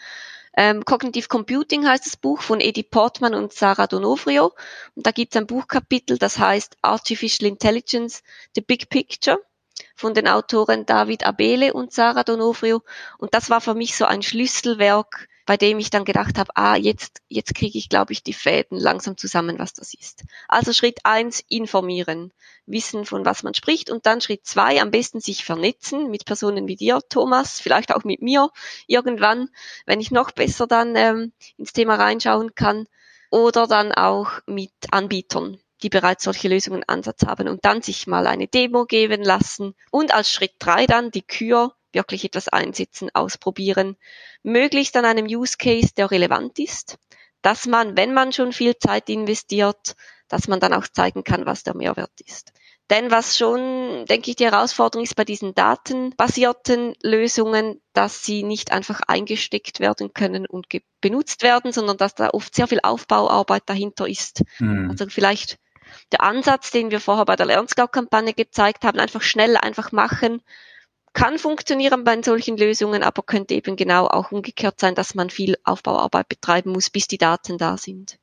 [0.62, 4.52] ähm, Cognitive Computing heißt das Buch von Eddie Portman und Sarah Donofrio.
[4.94, 8.24] Und da gibt es ein Buchkapitel, das heißt Artificial Intelligence,
[8.56, 9.40] The Big Picture
[9.96, 12.82] von den Autoren David Abele und Sarah Donofrio.
[13.20, 16.76] Und das war für mich so ein Schlüsselwerk, bei dem ich dann gedacht habe, ah,
[16.76, 20.24] jetzt, jetzt kriege ich, glaube ich, die Fäden langsam zusammen, was das ist.
[20.48, 22.32] Also Schritt eins, informieren,
[22.68, 23.90] wissen, von was man spricht.
[23.90, 28.04] Und dann Schritt zwei, am besten sich vernetzen mit Personen wie dir, Thomas, vielleicht auch
[28.04, 28.52] mit mir
[28.86, 29.50] irgendwann,
[29.88, 32.86] wenn ich noch besser dann ähm, ins Thema reinschauen kann.
[33.32, 38.28] Oder dann auch mit Anbietern, die bereits solche Lösungen Ansatz haben und dann sich mal
[38.28, 39.74] eine Demo geben lassen.
[39.90, 43.98] Und als Schritt drei dann die Kür wirklich etwas einsetzen, ausprobieren,
[44.44, 46.98] möglichst an einem Use Case, der relevant ist,
[47.42, 49.96] dass man, wenn man schon viel Zeit investiert,
[50.28, 52.52] dass man dann auch zeigen kann, was der Mehrwert ist.
[52.90, 58.72] Denn was schon, denke ich, die Herausforderung ist bei diesen datenbasierten Lösungen, dass sie nicht
[58.72, 60.68] einfach eingesteckt werden können und
[61.00, 64.42] benutzt werden, sondern dass da oft sehr viel Aufbauarbeit dahinter ist.
[64.58, 64.90] Mhm.
[64.90, 65.60] Also vielleicht
[66.12, 70.42] der Ansatz, den wir vorher bei der Lernscout-Kampagne gezeigt haben, einfach schnell, einfach machen,
[71.14, 75.56] kann funktionieren bei solchen Lösungen, aber könnte eben genau auch umgekehrt sein, dass man viel
[75.64, 78.18] Aufbauarbeit betreiben muss, bis die Daten da sind.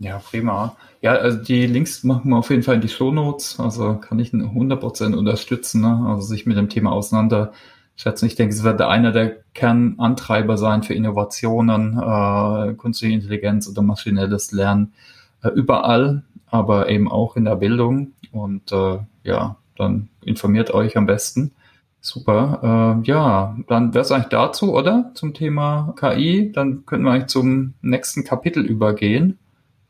[0.00, 0.76] Ja, prima.
[1.02, 3.60] Ja, also die Links machen wir auf jeden Fall in die Show Notes.
[3.60, 6.06] Also kann ich 100% unterstützen, ne?
[6.08, 8.24] also sich mit dem Thema auseinandersetzen.
[8.24, 14.52] Ich denke, es wird einer der Kernantreiber sein für Innovationen, äh, künstliche Intelligenz oder maschinelles
[14.52, 14.94] Lernen
[15.42, 18.12] äh, überall, aber eben auch in der Bildung.
[18.32, 21.52] Und äh, ja, dann informiert euch am besten.
[22.00, 23.00] Super.
[23.02, 25.10] Äh, ja, dann wäre es eigentlich dazu, oder?
[25.14, 26.50] Zum Thema KI.
[26.52, 29.38] Dann könnten wir eigentlich zum nächsten Kapitel übergehen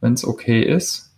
[0.00, 1.14] wenn es okay ist.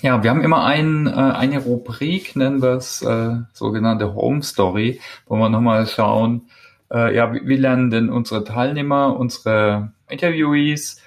[0.00, 5.00] Ja, wir haben immer ein, äh, eine Rubrik, nennen wir es äh, sogenannte Home Story,
[5.26, 6.48] wo wir nochmal schauen,
[6.92, 11.00] äh, ja, wie, wie lernen denn unsere Teilnehmer, unsere Interviewees,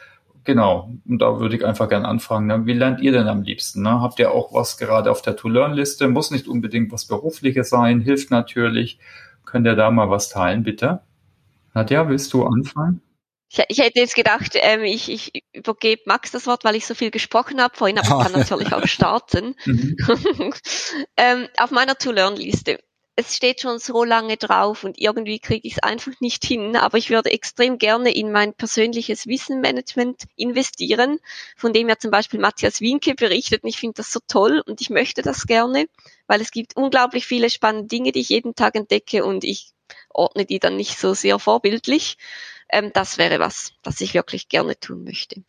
[0.50, 2.66] genau, und da würde ich einfach gerne anfangen, ne?
[2.66, 3.84] wie lernt ihr denn am liebsten?
[3.84, 4.02] Ne?
[4.02, 6.08] Habt ihr auch was gerade auf der To-Learn-Liste?
[6.08, 8.98] Muss nicht unbedingt was Berufliches sein, hilft natürlich.
[9.46, 11.02] Könnt ihr da mal was teilen, bitte?
[11.76, 13.02] Nadja, willst du anfangen?
[13.52, 16.96] Ich, ich hätte jetzt gedacht, ähm, ich, ich übergebe Max das Wort, weil ich so
[16.96, 19.56] viel gesprochen habe vorhin, aber ich kann natürlich auch starten.
[19.66, 19.98] Mhm.
[21.18, 22.80] ähm, auf meiner To-Learn-Liste.
[23.20, 26.98] Es steht schon so lange drauf und irgendwie kriege ich es einfach nicht hin, aber
[26.98, 31.20] ich würde extrem gerne in mein persönliches Wissenmanagement investieren,
[31.58, 34.80] von dem ja zum Beispiel Matthias Winke berichtet und ich finde das so toll und
[34.80, 35.90] ich möchte das gerne,
[36.28, 39.74] weil es gibt unglaublich viele spannende Dinge, die ich jeden Tag entdecke und ich
[40.08, 42.18] ordne die dann nicht so sehr vorbildlich.
[42.70, 45.44] Ähm, das wäre was, was ich wirklich gerne tun möchte.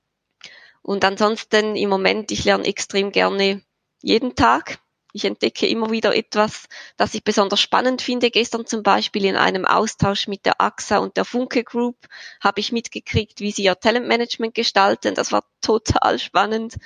[0.83, 3.63] Und ansonsten im Moment, ich lerne extrem gerne
[4.03, 4.81] jeden Tag.
[5.13, 8.31] Ich entdecke immer wieder etwas, das ich besonders spannend finde.
[8.31, 11.97] Gestern zum Beispiel in einem Austausch mit der AXA und der Funke Group
[12.41, 15.15] habe ich mitgekriegt, wie sie ihr Talentmanagement gestalten.
[15.15, 16.77] Das war total spannend.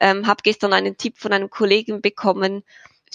[0.00, 2.64] Ähm, habe gestern einen Tipp von einem Kollegen bekommen,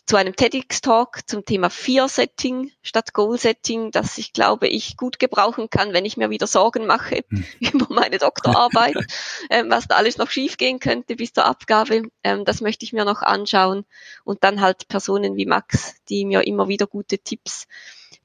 [0.06, 5.94] zu einem TEDx-Talk zum Thema Fear-Setting statt Goal-Setting, das ich glaube, ich gut gebrauchen kann,
[5.94, 7.46] wenn ich mir wieder Sorgen mache hm.
[7.60, 8.96] über meine Doktorarbeit,
[9.50, 12.04] ähm, was da alles noch schiefgehen könnte bis zur Abgabe.
[12.24, 13.86] Ähm, das möchte ich mir noch anschauen.
[14.24, 17.66] Und dann halt Personen wie Max, die mir immer wieder gute Tipps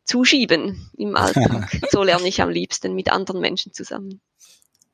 [0.05, 1.71] zuschieben im Alltag.
[1.91, 4.21] so lerne ich am liebsten mit anderen Menschen zusammen.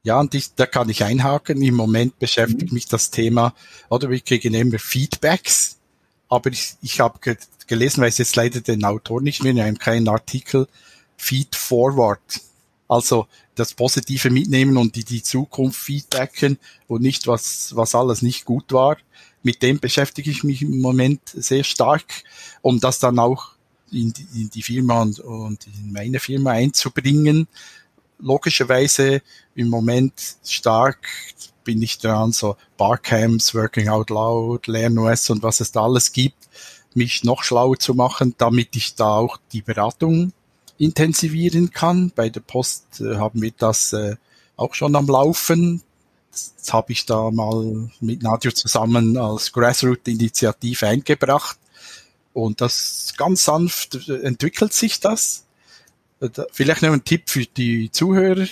[0.04, 1.60] Ja, und ich, da kann ich einhaken.
[1.62, 2.74] Im Moment beschäftigt mhm.
[2.74, 3.54] mich das Thema,
[3.88, 5.75] oder wir kriegen immer Feedbacks
[6.28, 9.78] aber ich, ich habe ge gelesen, weiß jetzt leider den Autor nicht mehr, in einem
[9.78, 10.68] kleinen Artikel,
[11.16, 12.40] Feed Forward.
[12.88, 18.44] Also das Positive mitnehmen und die, die Zukunft feedbacken und nicht, was, was alles nicht
[18.44, 18.98] gut war.
[19.42, 22.04] Mit dem beschäftige ich mich im Moment sehr stark,
[22.62, 23.52] um das dann auch
[23.90, 27.48] in die, in die Firma und, und in meine Firma einzubringen.
[28.18, 29.22] Logischerweise
[29.54, 31.08] im Moment stark
[31.66, 36.48] bin ich dran, so Barcamps, Working Out Loud, LernOS und was es da alles gibt,
[36.94, 40.32] mich noch schlauer zu machen, damit ich da auch die Beratung
[40.78, 42.12] intensivieren kann.
[42.14, 44.16] Bei der Post äh, haben wir das äh,
[44.56, 45.82] auch schon am Laufen.
[46.30, 51.58] Das habe ich da mal mit Nadio zusammen als Grassroot-Initiative eingebracht.
[52.32, 55.44] Und das ganz sanft entwickelt sich das.
[56.20, 58.46] Äh, vielleicht noch ein Tipp für die Zuhörer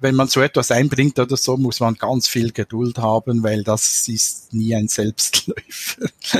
[0.00, 4.08] wenn man so etwas einbringt oder so, muss man ganz viel Geduld haben, weil das
[4.08, 6.08] ist nie ein Selbstläufer.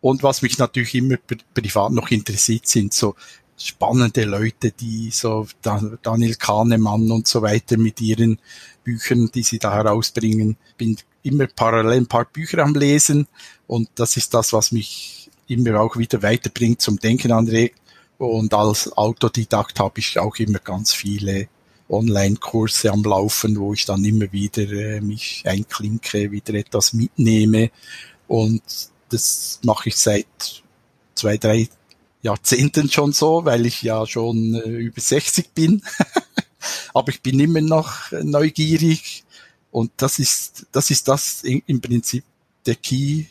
[0.00, 1.16] und was mich natürlich immer
[1.54, 3.14] privat noch interessiert, sind so
[3.56, 8.38] spannende Leute, die so Daniel Kahnemann und so weiter mit ihren
[8.82, 10.56] Büchern, die sie da herausbringen.
[10.76, 13.26] Bin immer parallel ein paar Bücher am Lesen
[13.66, 17.78] und das ist das, was mich immer auch wieder weiterbringt, zum Denken anregt
[18.18, 21.48] und als Autodidakt habe ich auch immer ganz viele
[21.88, 27.70] Online-Kurse am Laufen, wo ich dann immer wieder äh, mich einklinke, wieder etwas mitnehme.
[28.26, 28.62] Und
[29.10, 30.62] das mache ich seit
[31.14, 31.68] zwei, drei
[32.22, 35.82] Jahrzehnten schon so, weil ich ja schon äh, über 60 bin.
[36.94, 39.24] Aber ich bin immer noch neugierig.
[39.70, 42.24] Und das ist, das ist das im Prinzip
[42.64, 43.24] der Key,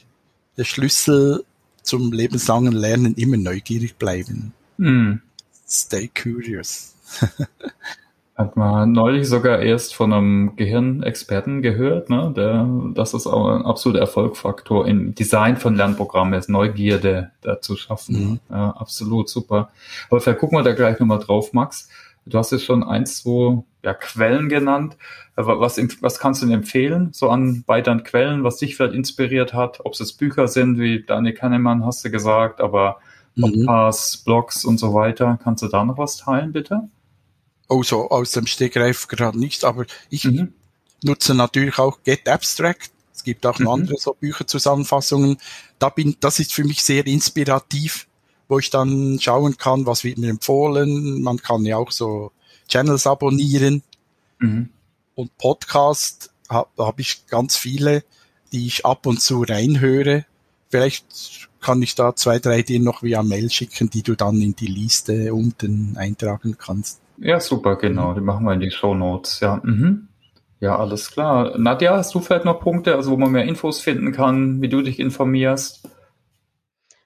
[0.57, 1.43] der Schlüssel
[1.81, 4.53] zum lebenslangen Lernen, immer neugierig bleiben.
[4.78, 5.21] Hm.
[5.67, 6.95] Stay curious.
[8.36, 12.34] Hat man neulich sogar erst von einem Gehirnexperten gehört, ne?
[12.36, 18.15] Der, das ist auch ein absoluter Erfolgfaktor im Design von Lernprogrammen ist, Neugierde dazu schaffen.
[18.15, 18.39] Mhm.
[18.49, 19.69] Ja, absolut super.
[20.09, 21.89] Aber vielleicht gucken wir da gleich nochmal drauf, Max.
[22.26, 24.97] Du hast jetzt schon eins, zwei ja, Quellen genannt.
[25.36, 29.82] Was, was kannst du denn empfehlen, so an weiteren Quellen, was dich vielleicht inspiriert hat?
[29.84, 32.97] Ob es Bücher sind, wie Daniel Kahnemann hast du gesagt, aber.
[33.39, 34.23] Podcasts, mhm.
[34.25, 35.39] Blogs und so weiter.
[35.43, 36.89] Kannst du da noch was teilen, bitte?
[37.67, 40.53] Oh, so aus dem Stegreif gerade nicht, aber ich mhm.
[41.03, 42.91] nutze natürlich auch Get Abstract.
[43.13, 43.67] Es gibt auch mhm.
[43.67, 45.38] andere so Bücherzusammenfassungen.
[45.79, 48.07] Da bin, das ist für mich sehr inspirativ,
[48.47, 51.21] wo ich dann schauen kann, was wird mir empfohlen.
[51.21, 52.31] Man kann ja auch so
[52.67, 53.84] Channels abonnieren.
[54.39, 54.69] Mhm.
[55.15, 58.03] Und Podcast habe hab ich ganz viele,
[58.51, 60.25] die ich ab und zu reinhöre.
[60.69, 64.55] Vielleicht kann ich da zwei, drei dir noch via Mail schicken, die du dann in
[64.55, 67.01] die Liste unten eintragen kannst.
[67.18, 68.14] Ja, super, genau.
[68.14, 69.61] Die machen wir in die Show Notes, ja.
[69.64, 70.07] Mhm.
[70.59, 71.57] Ja, alles klar.
[71.57, 74.82] Nadja, hast du vielleicht noch Punkte, also wo man mehr Infos finden kann, wie du
[74.82, 75.89] dich informierst?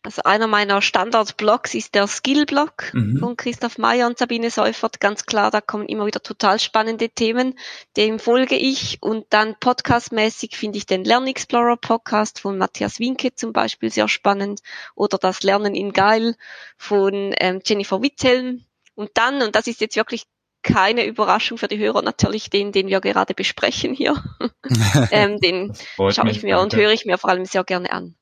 [0.04, 3.18] Also einer meiner Standard-Blogs ist der Skill-Blog mhm.
[3.18, 5.00] von Christoph Meyer und Sabine Seufert.
[5.00, 7.58] Ganz klar, da kommen immer wieder total spannende Themen.
[7.98, 9.00] Dem folge ich.
[9.02, 14.08] Und dann podcastmäßig finde ich den Lern Explorer Podcast von Matthias Winke zum Beispiel sehr
[14.08, 14.62] spannend.
[14.96, 16.36] Oder das Lernen in Geil
[16.78, 18.64] von ähm, Jennifer Witthelm.
[18.96, 20.24] Und dann, und das ist jetzt wirklich
[20.64, 24.24] keine Überraschung für die Hörer, natürlich den, den wir gerade besprechen hier.
[25.12, 28.16] ähm, den schaue ich mir und höre ich mir vor allem sehr gerne an.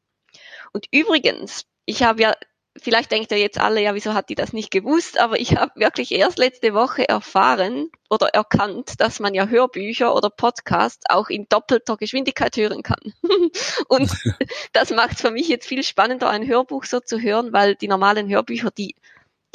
[0.76, 2.34] Und übrigens, ich habe ja,
[2.76, 5.72] vielleicht denkt ihr jetzt alle, ja, wieso hat die das nicht gewusst, aber ich habe
[5.80, 11.48] wirklich erst letzte Woche erfahren oder erkannt, dass man ja Hörbücher oder Podcasts auch in
[11.48, 13.14] doppelter Geschwindigkeit hören kann.
[13.88, 14.12] Und
[14.74, 17.88] das macht es für mich jetzt viel spannender, ein Hörbuch so zu hören, weil die
[17.88, 18.96] normalen Hörbücher, die,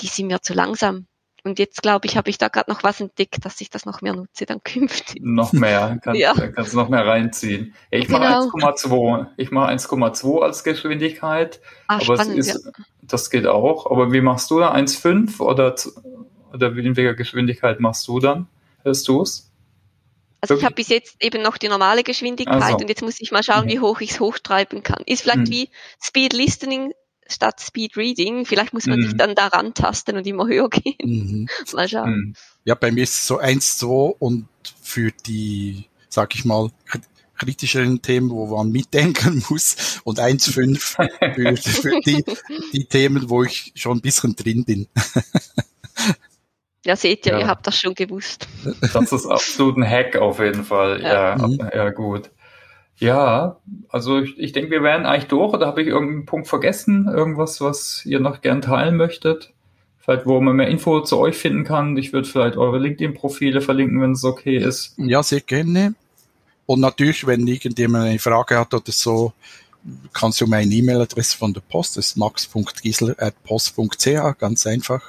[0.01, 1.07] die sind mir zu langsam.
[1.45, 4.01] Und jetzt glaube ich, habe ich da gerade noch was entdeckt, dass ich das noch
[4.03, 5.23] mehr nutze dann künftig.
[5.23, 6.35] Noch mehr, kannst, ja.
[6.35, 7.75] kannst du noch mehr reinziehen.
[7.91, 8.69] Ja, ich mache genau.
[8.69, 9.27] 1,2.
[9.37, 11.61] Ich mache 1,2 als Geschwindigkeit.
[11.87, 12.73] Ah, aber spannend, es ist, ja.
[13.03, 13.91] das geht auch.
[13.91, 14.75] Aber wie machst du da?
[14.75, 15.75] 1,5 oder,
[16.53, 18.47] oder wie in welcher Geschwindigkeit machst du dann?
[18.83, 19.51] Hörst du es?
[20.43, 22.79] Also ich habe bis jetzt eben noch die normale Geschwindigkeit also.
[22.79, 23.71] und jetzt muss ich mal schauen, mhm.
[23.71, 25.03] wie hoch ich es hochtreiben kann.
[25.05, 25.51] Ist vielleicht mhm.
[25.51, 25.69] wie
[26.03, 26.93] Speed Listening
[27.33, 28.45] statt Speed Reading.
[28.45, 29.05] Vielleicht muss man mhm.
[29.05, 30.97] sich dann da rantasten und immer höher gehen.
[31.01, 31.49] Mhm.
[31.73, 32.11] mal schauen.
[32.11, 32.35] Mhm.
[32.65, 34.49] Ja, bei mir ist es so 1, 2 und
[34.83, 36.71] für die, sag ich mal,
[37.39, 42.25] kritischeren Themen, wo man mitdenken muss und 1,5 für, für die,
[42.73, 44.89] die Themen, wo ich schon ein bisschen drin bin.
[46.85, 47.39] Ja, seht ihr, ja.
[47.41, 48.47] ihr habt das schon gewusst.
[48.81, 51.03] Das ist absolut ein Hack auf jeden Fall.
[51.03, 51.59] Ja, ja, mhm.
[51.75, 52.31] ja gut.
[53.01, 53.57] Ja,
[53.89, 57.09] also ich, ich denke, wir wären eigentlich durch oder habe ich irgendeinen Punkt vergessen?
[57.09, 59.53] Irgendwas, was ihr noch gern teilen möchtet?
[59.99, 61.97] Vielleicht, wo man mehr Info zu euch finden kann.
[61.97, 64.95] Ich würde vielleicht eure LinkedIn-Profile verlinken, wenn es okay ist.
[64.99, 65.95] Ja, sehr gerne.
[66.67, 69.33] Und natürlich, wenn irgendjemand eine Frage hat oder so,
[70.13, 75.03] kannst du meine E-Mail-Adresse von der Post, das ist max.gisler.post.ch, ganz einfach.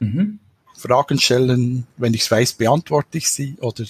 [0.00, 0.38] Mhm.
[0.76, 3.84] Fragen stellen, wenn ich es weiß, beantworte ich sie oder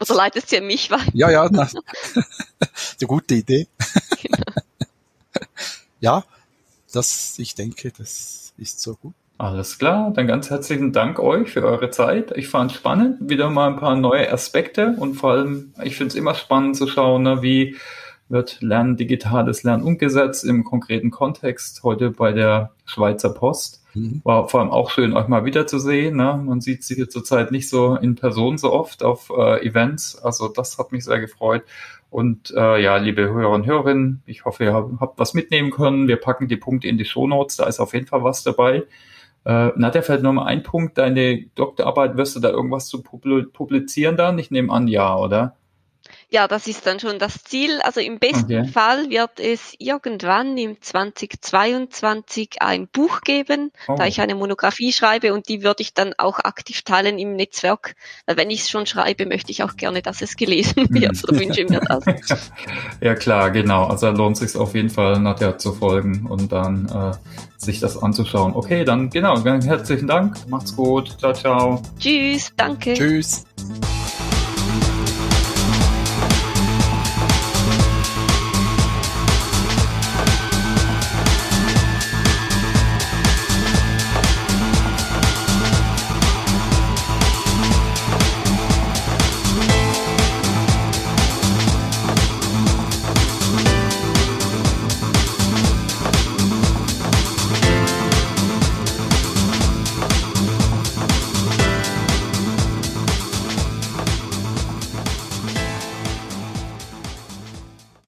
[0.00, 1.10] oder leitest du an mich weiter?
[1.12, 1.62] Ja, ja, na,
[3.00, 3.66] eine gute Idee.
[4.22, 4.42] Genau.
[6.00, 6.24] ja,
[6.92, 9.14] das, ich denke, das ist so gut.
[9.36, 12.32] Alles klar, dann ganz herzlichen Dank euch für eure Zeit.
[12.36, 16.12] Ich fand es spannend, wieder mal ein paar neue Aspekte und vor allem, ich finde
[16.12, 17.76] es immer spannend zu schauen, ne, wie
[18.28, 21.82] wird Lernen, digitales Lernen umgesetzt im konkreten Kontext.
[21.82, 23.83] Heute bei der Schweizer Post.
[23.94, 24.20] Mhm.
[24.24, 26.16] War vor allem auch schön, euch mal wiederzusehen.
[26.16, 26.40] Ne?
[26.44, 30.16] Man sieht sie zurzeit nicht so in Person so oft auf äh, Events.
[30.16, 31.62] Also das hat mich sehr gefreut.
[32.10, 36.06] Und äh, ja, liebe Hörer und Hörerinnen, ich hoffe, ihr habt was mitnehmen können.
[36.06, 38.84] Wir packen die Punkte in die Shownotes, da ist auf jeden Fall was dabei.
[39.44, 44.16] Äh, Nadja, fällt nur mal ein Punkt, deine Doktorarbeit, wirst du da irgendwas zu publizieren
[44.16, 44.38] dann?
[44.38, 45.56] Ich nehme an, ja, oder?
[46.34, 47.80] Ja, das ist dann schon das Ziel.
[47.84, 48.66] Also im besten okay.
[48.66, 53.94] Fall wird es irgendwann im 2022 ein Buch geben, oh.
[53.96, 57.94] da ich eine Monographie schreibe und die würde ich dann auch aktiv teilen im Netzwerk.
[58.26, 61.38] Weil wenn ich es schon schreibe, möchte ich auch gerne, dass es gelesen wird oder
[61.38, 62.50] wünsche mir das.
[63.00, 63.84] ja klar, genau.
[63.84, 68.56] Also lohnt sich auf jeden Fall Nadja zu folgen und dann äh, sich das anzuschauen.
[68.56, 70.36] Okay, dann genau, herzlichen Dank.
[70.48, 71.16] Macht's gut.
[71.16, 71.80] Ciao, ciao.
[72.00, 72.94] Tschüss, danke.
[72.94, 73.44] Tschüss.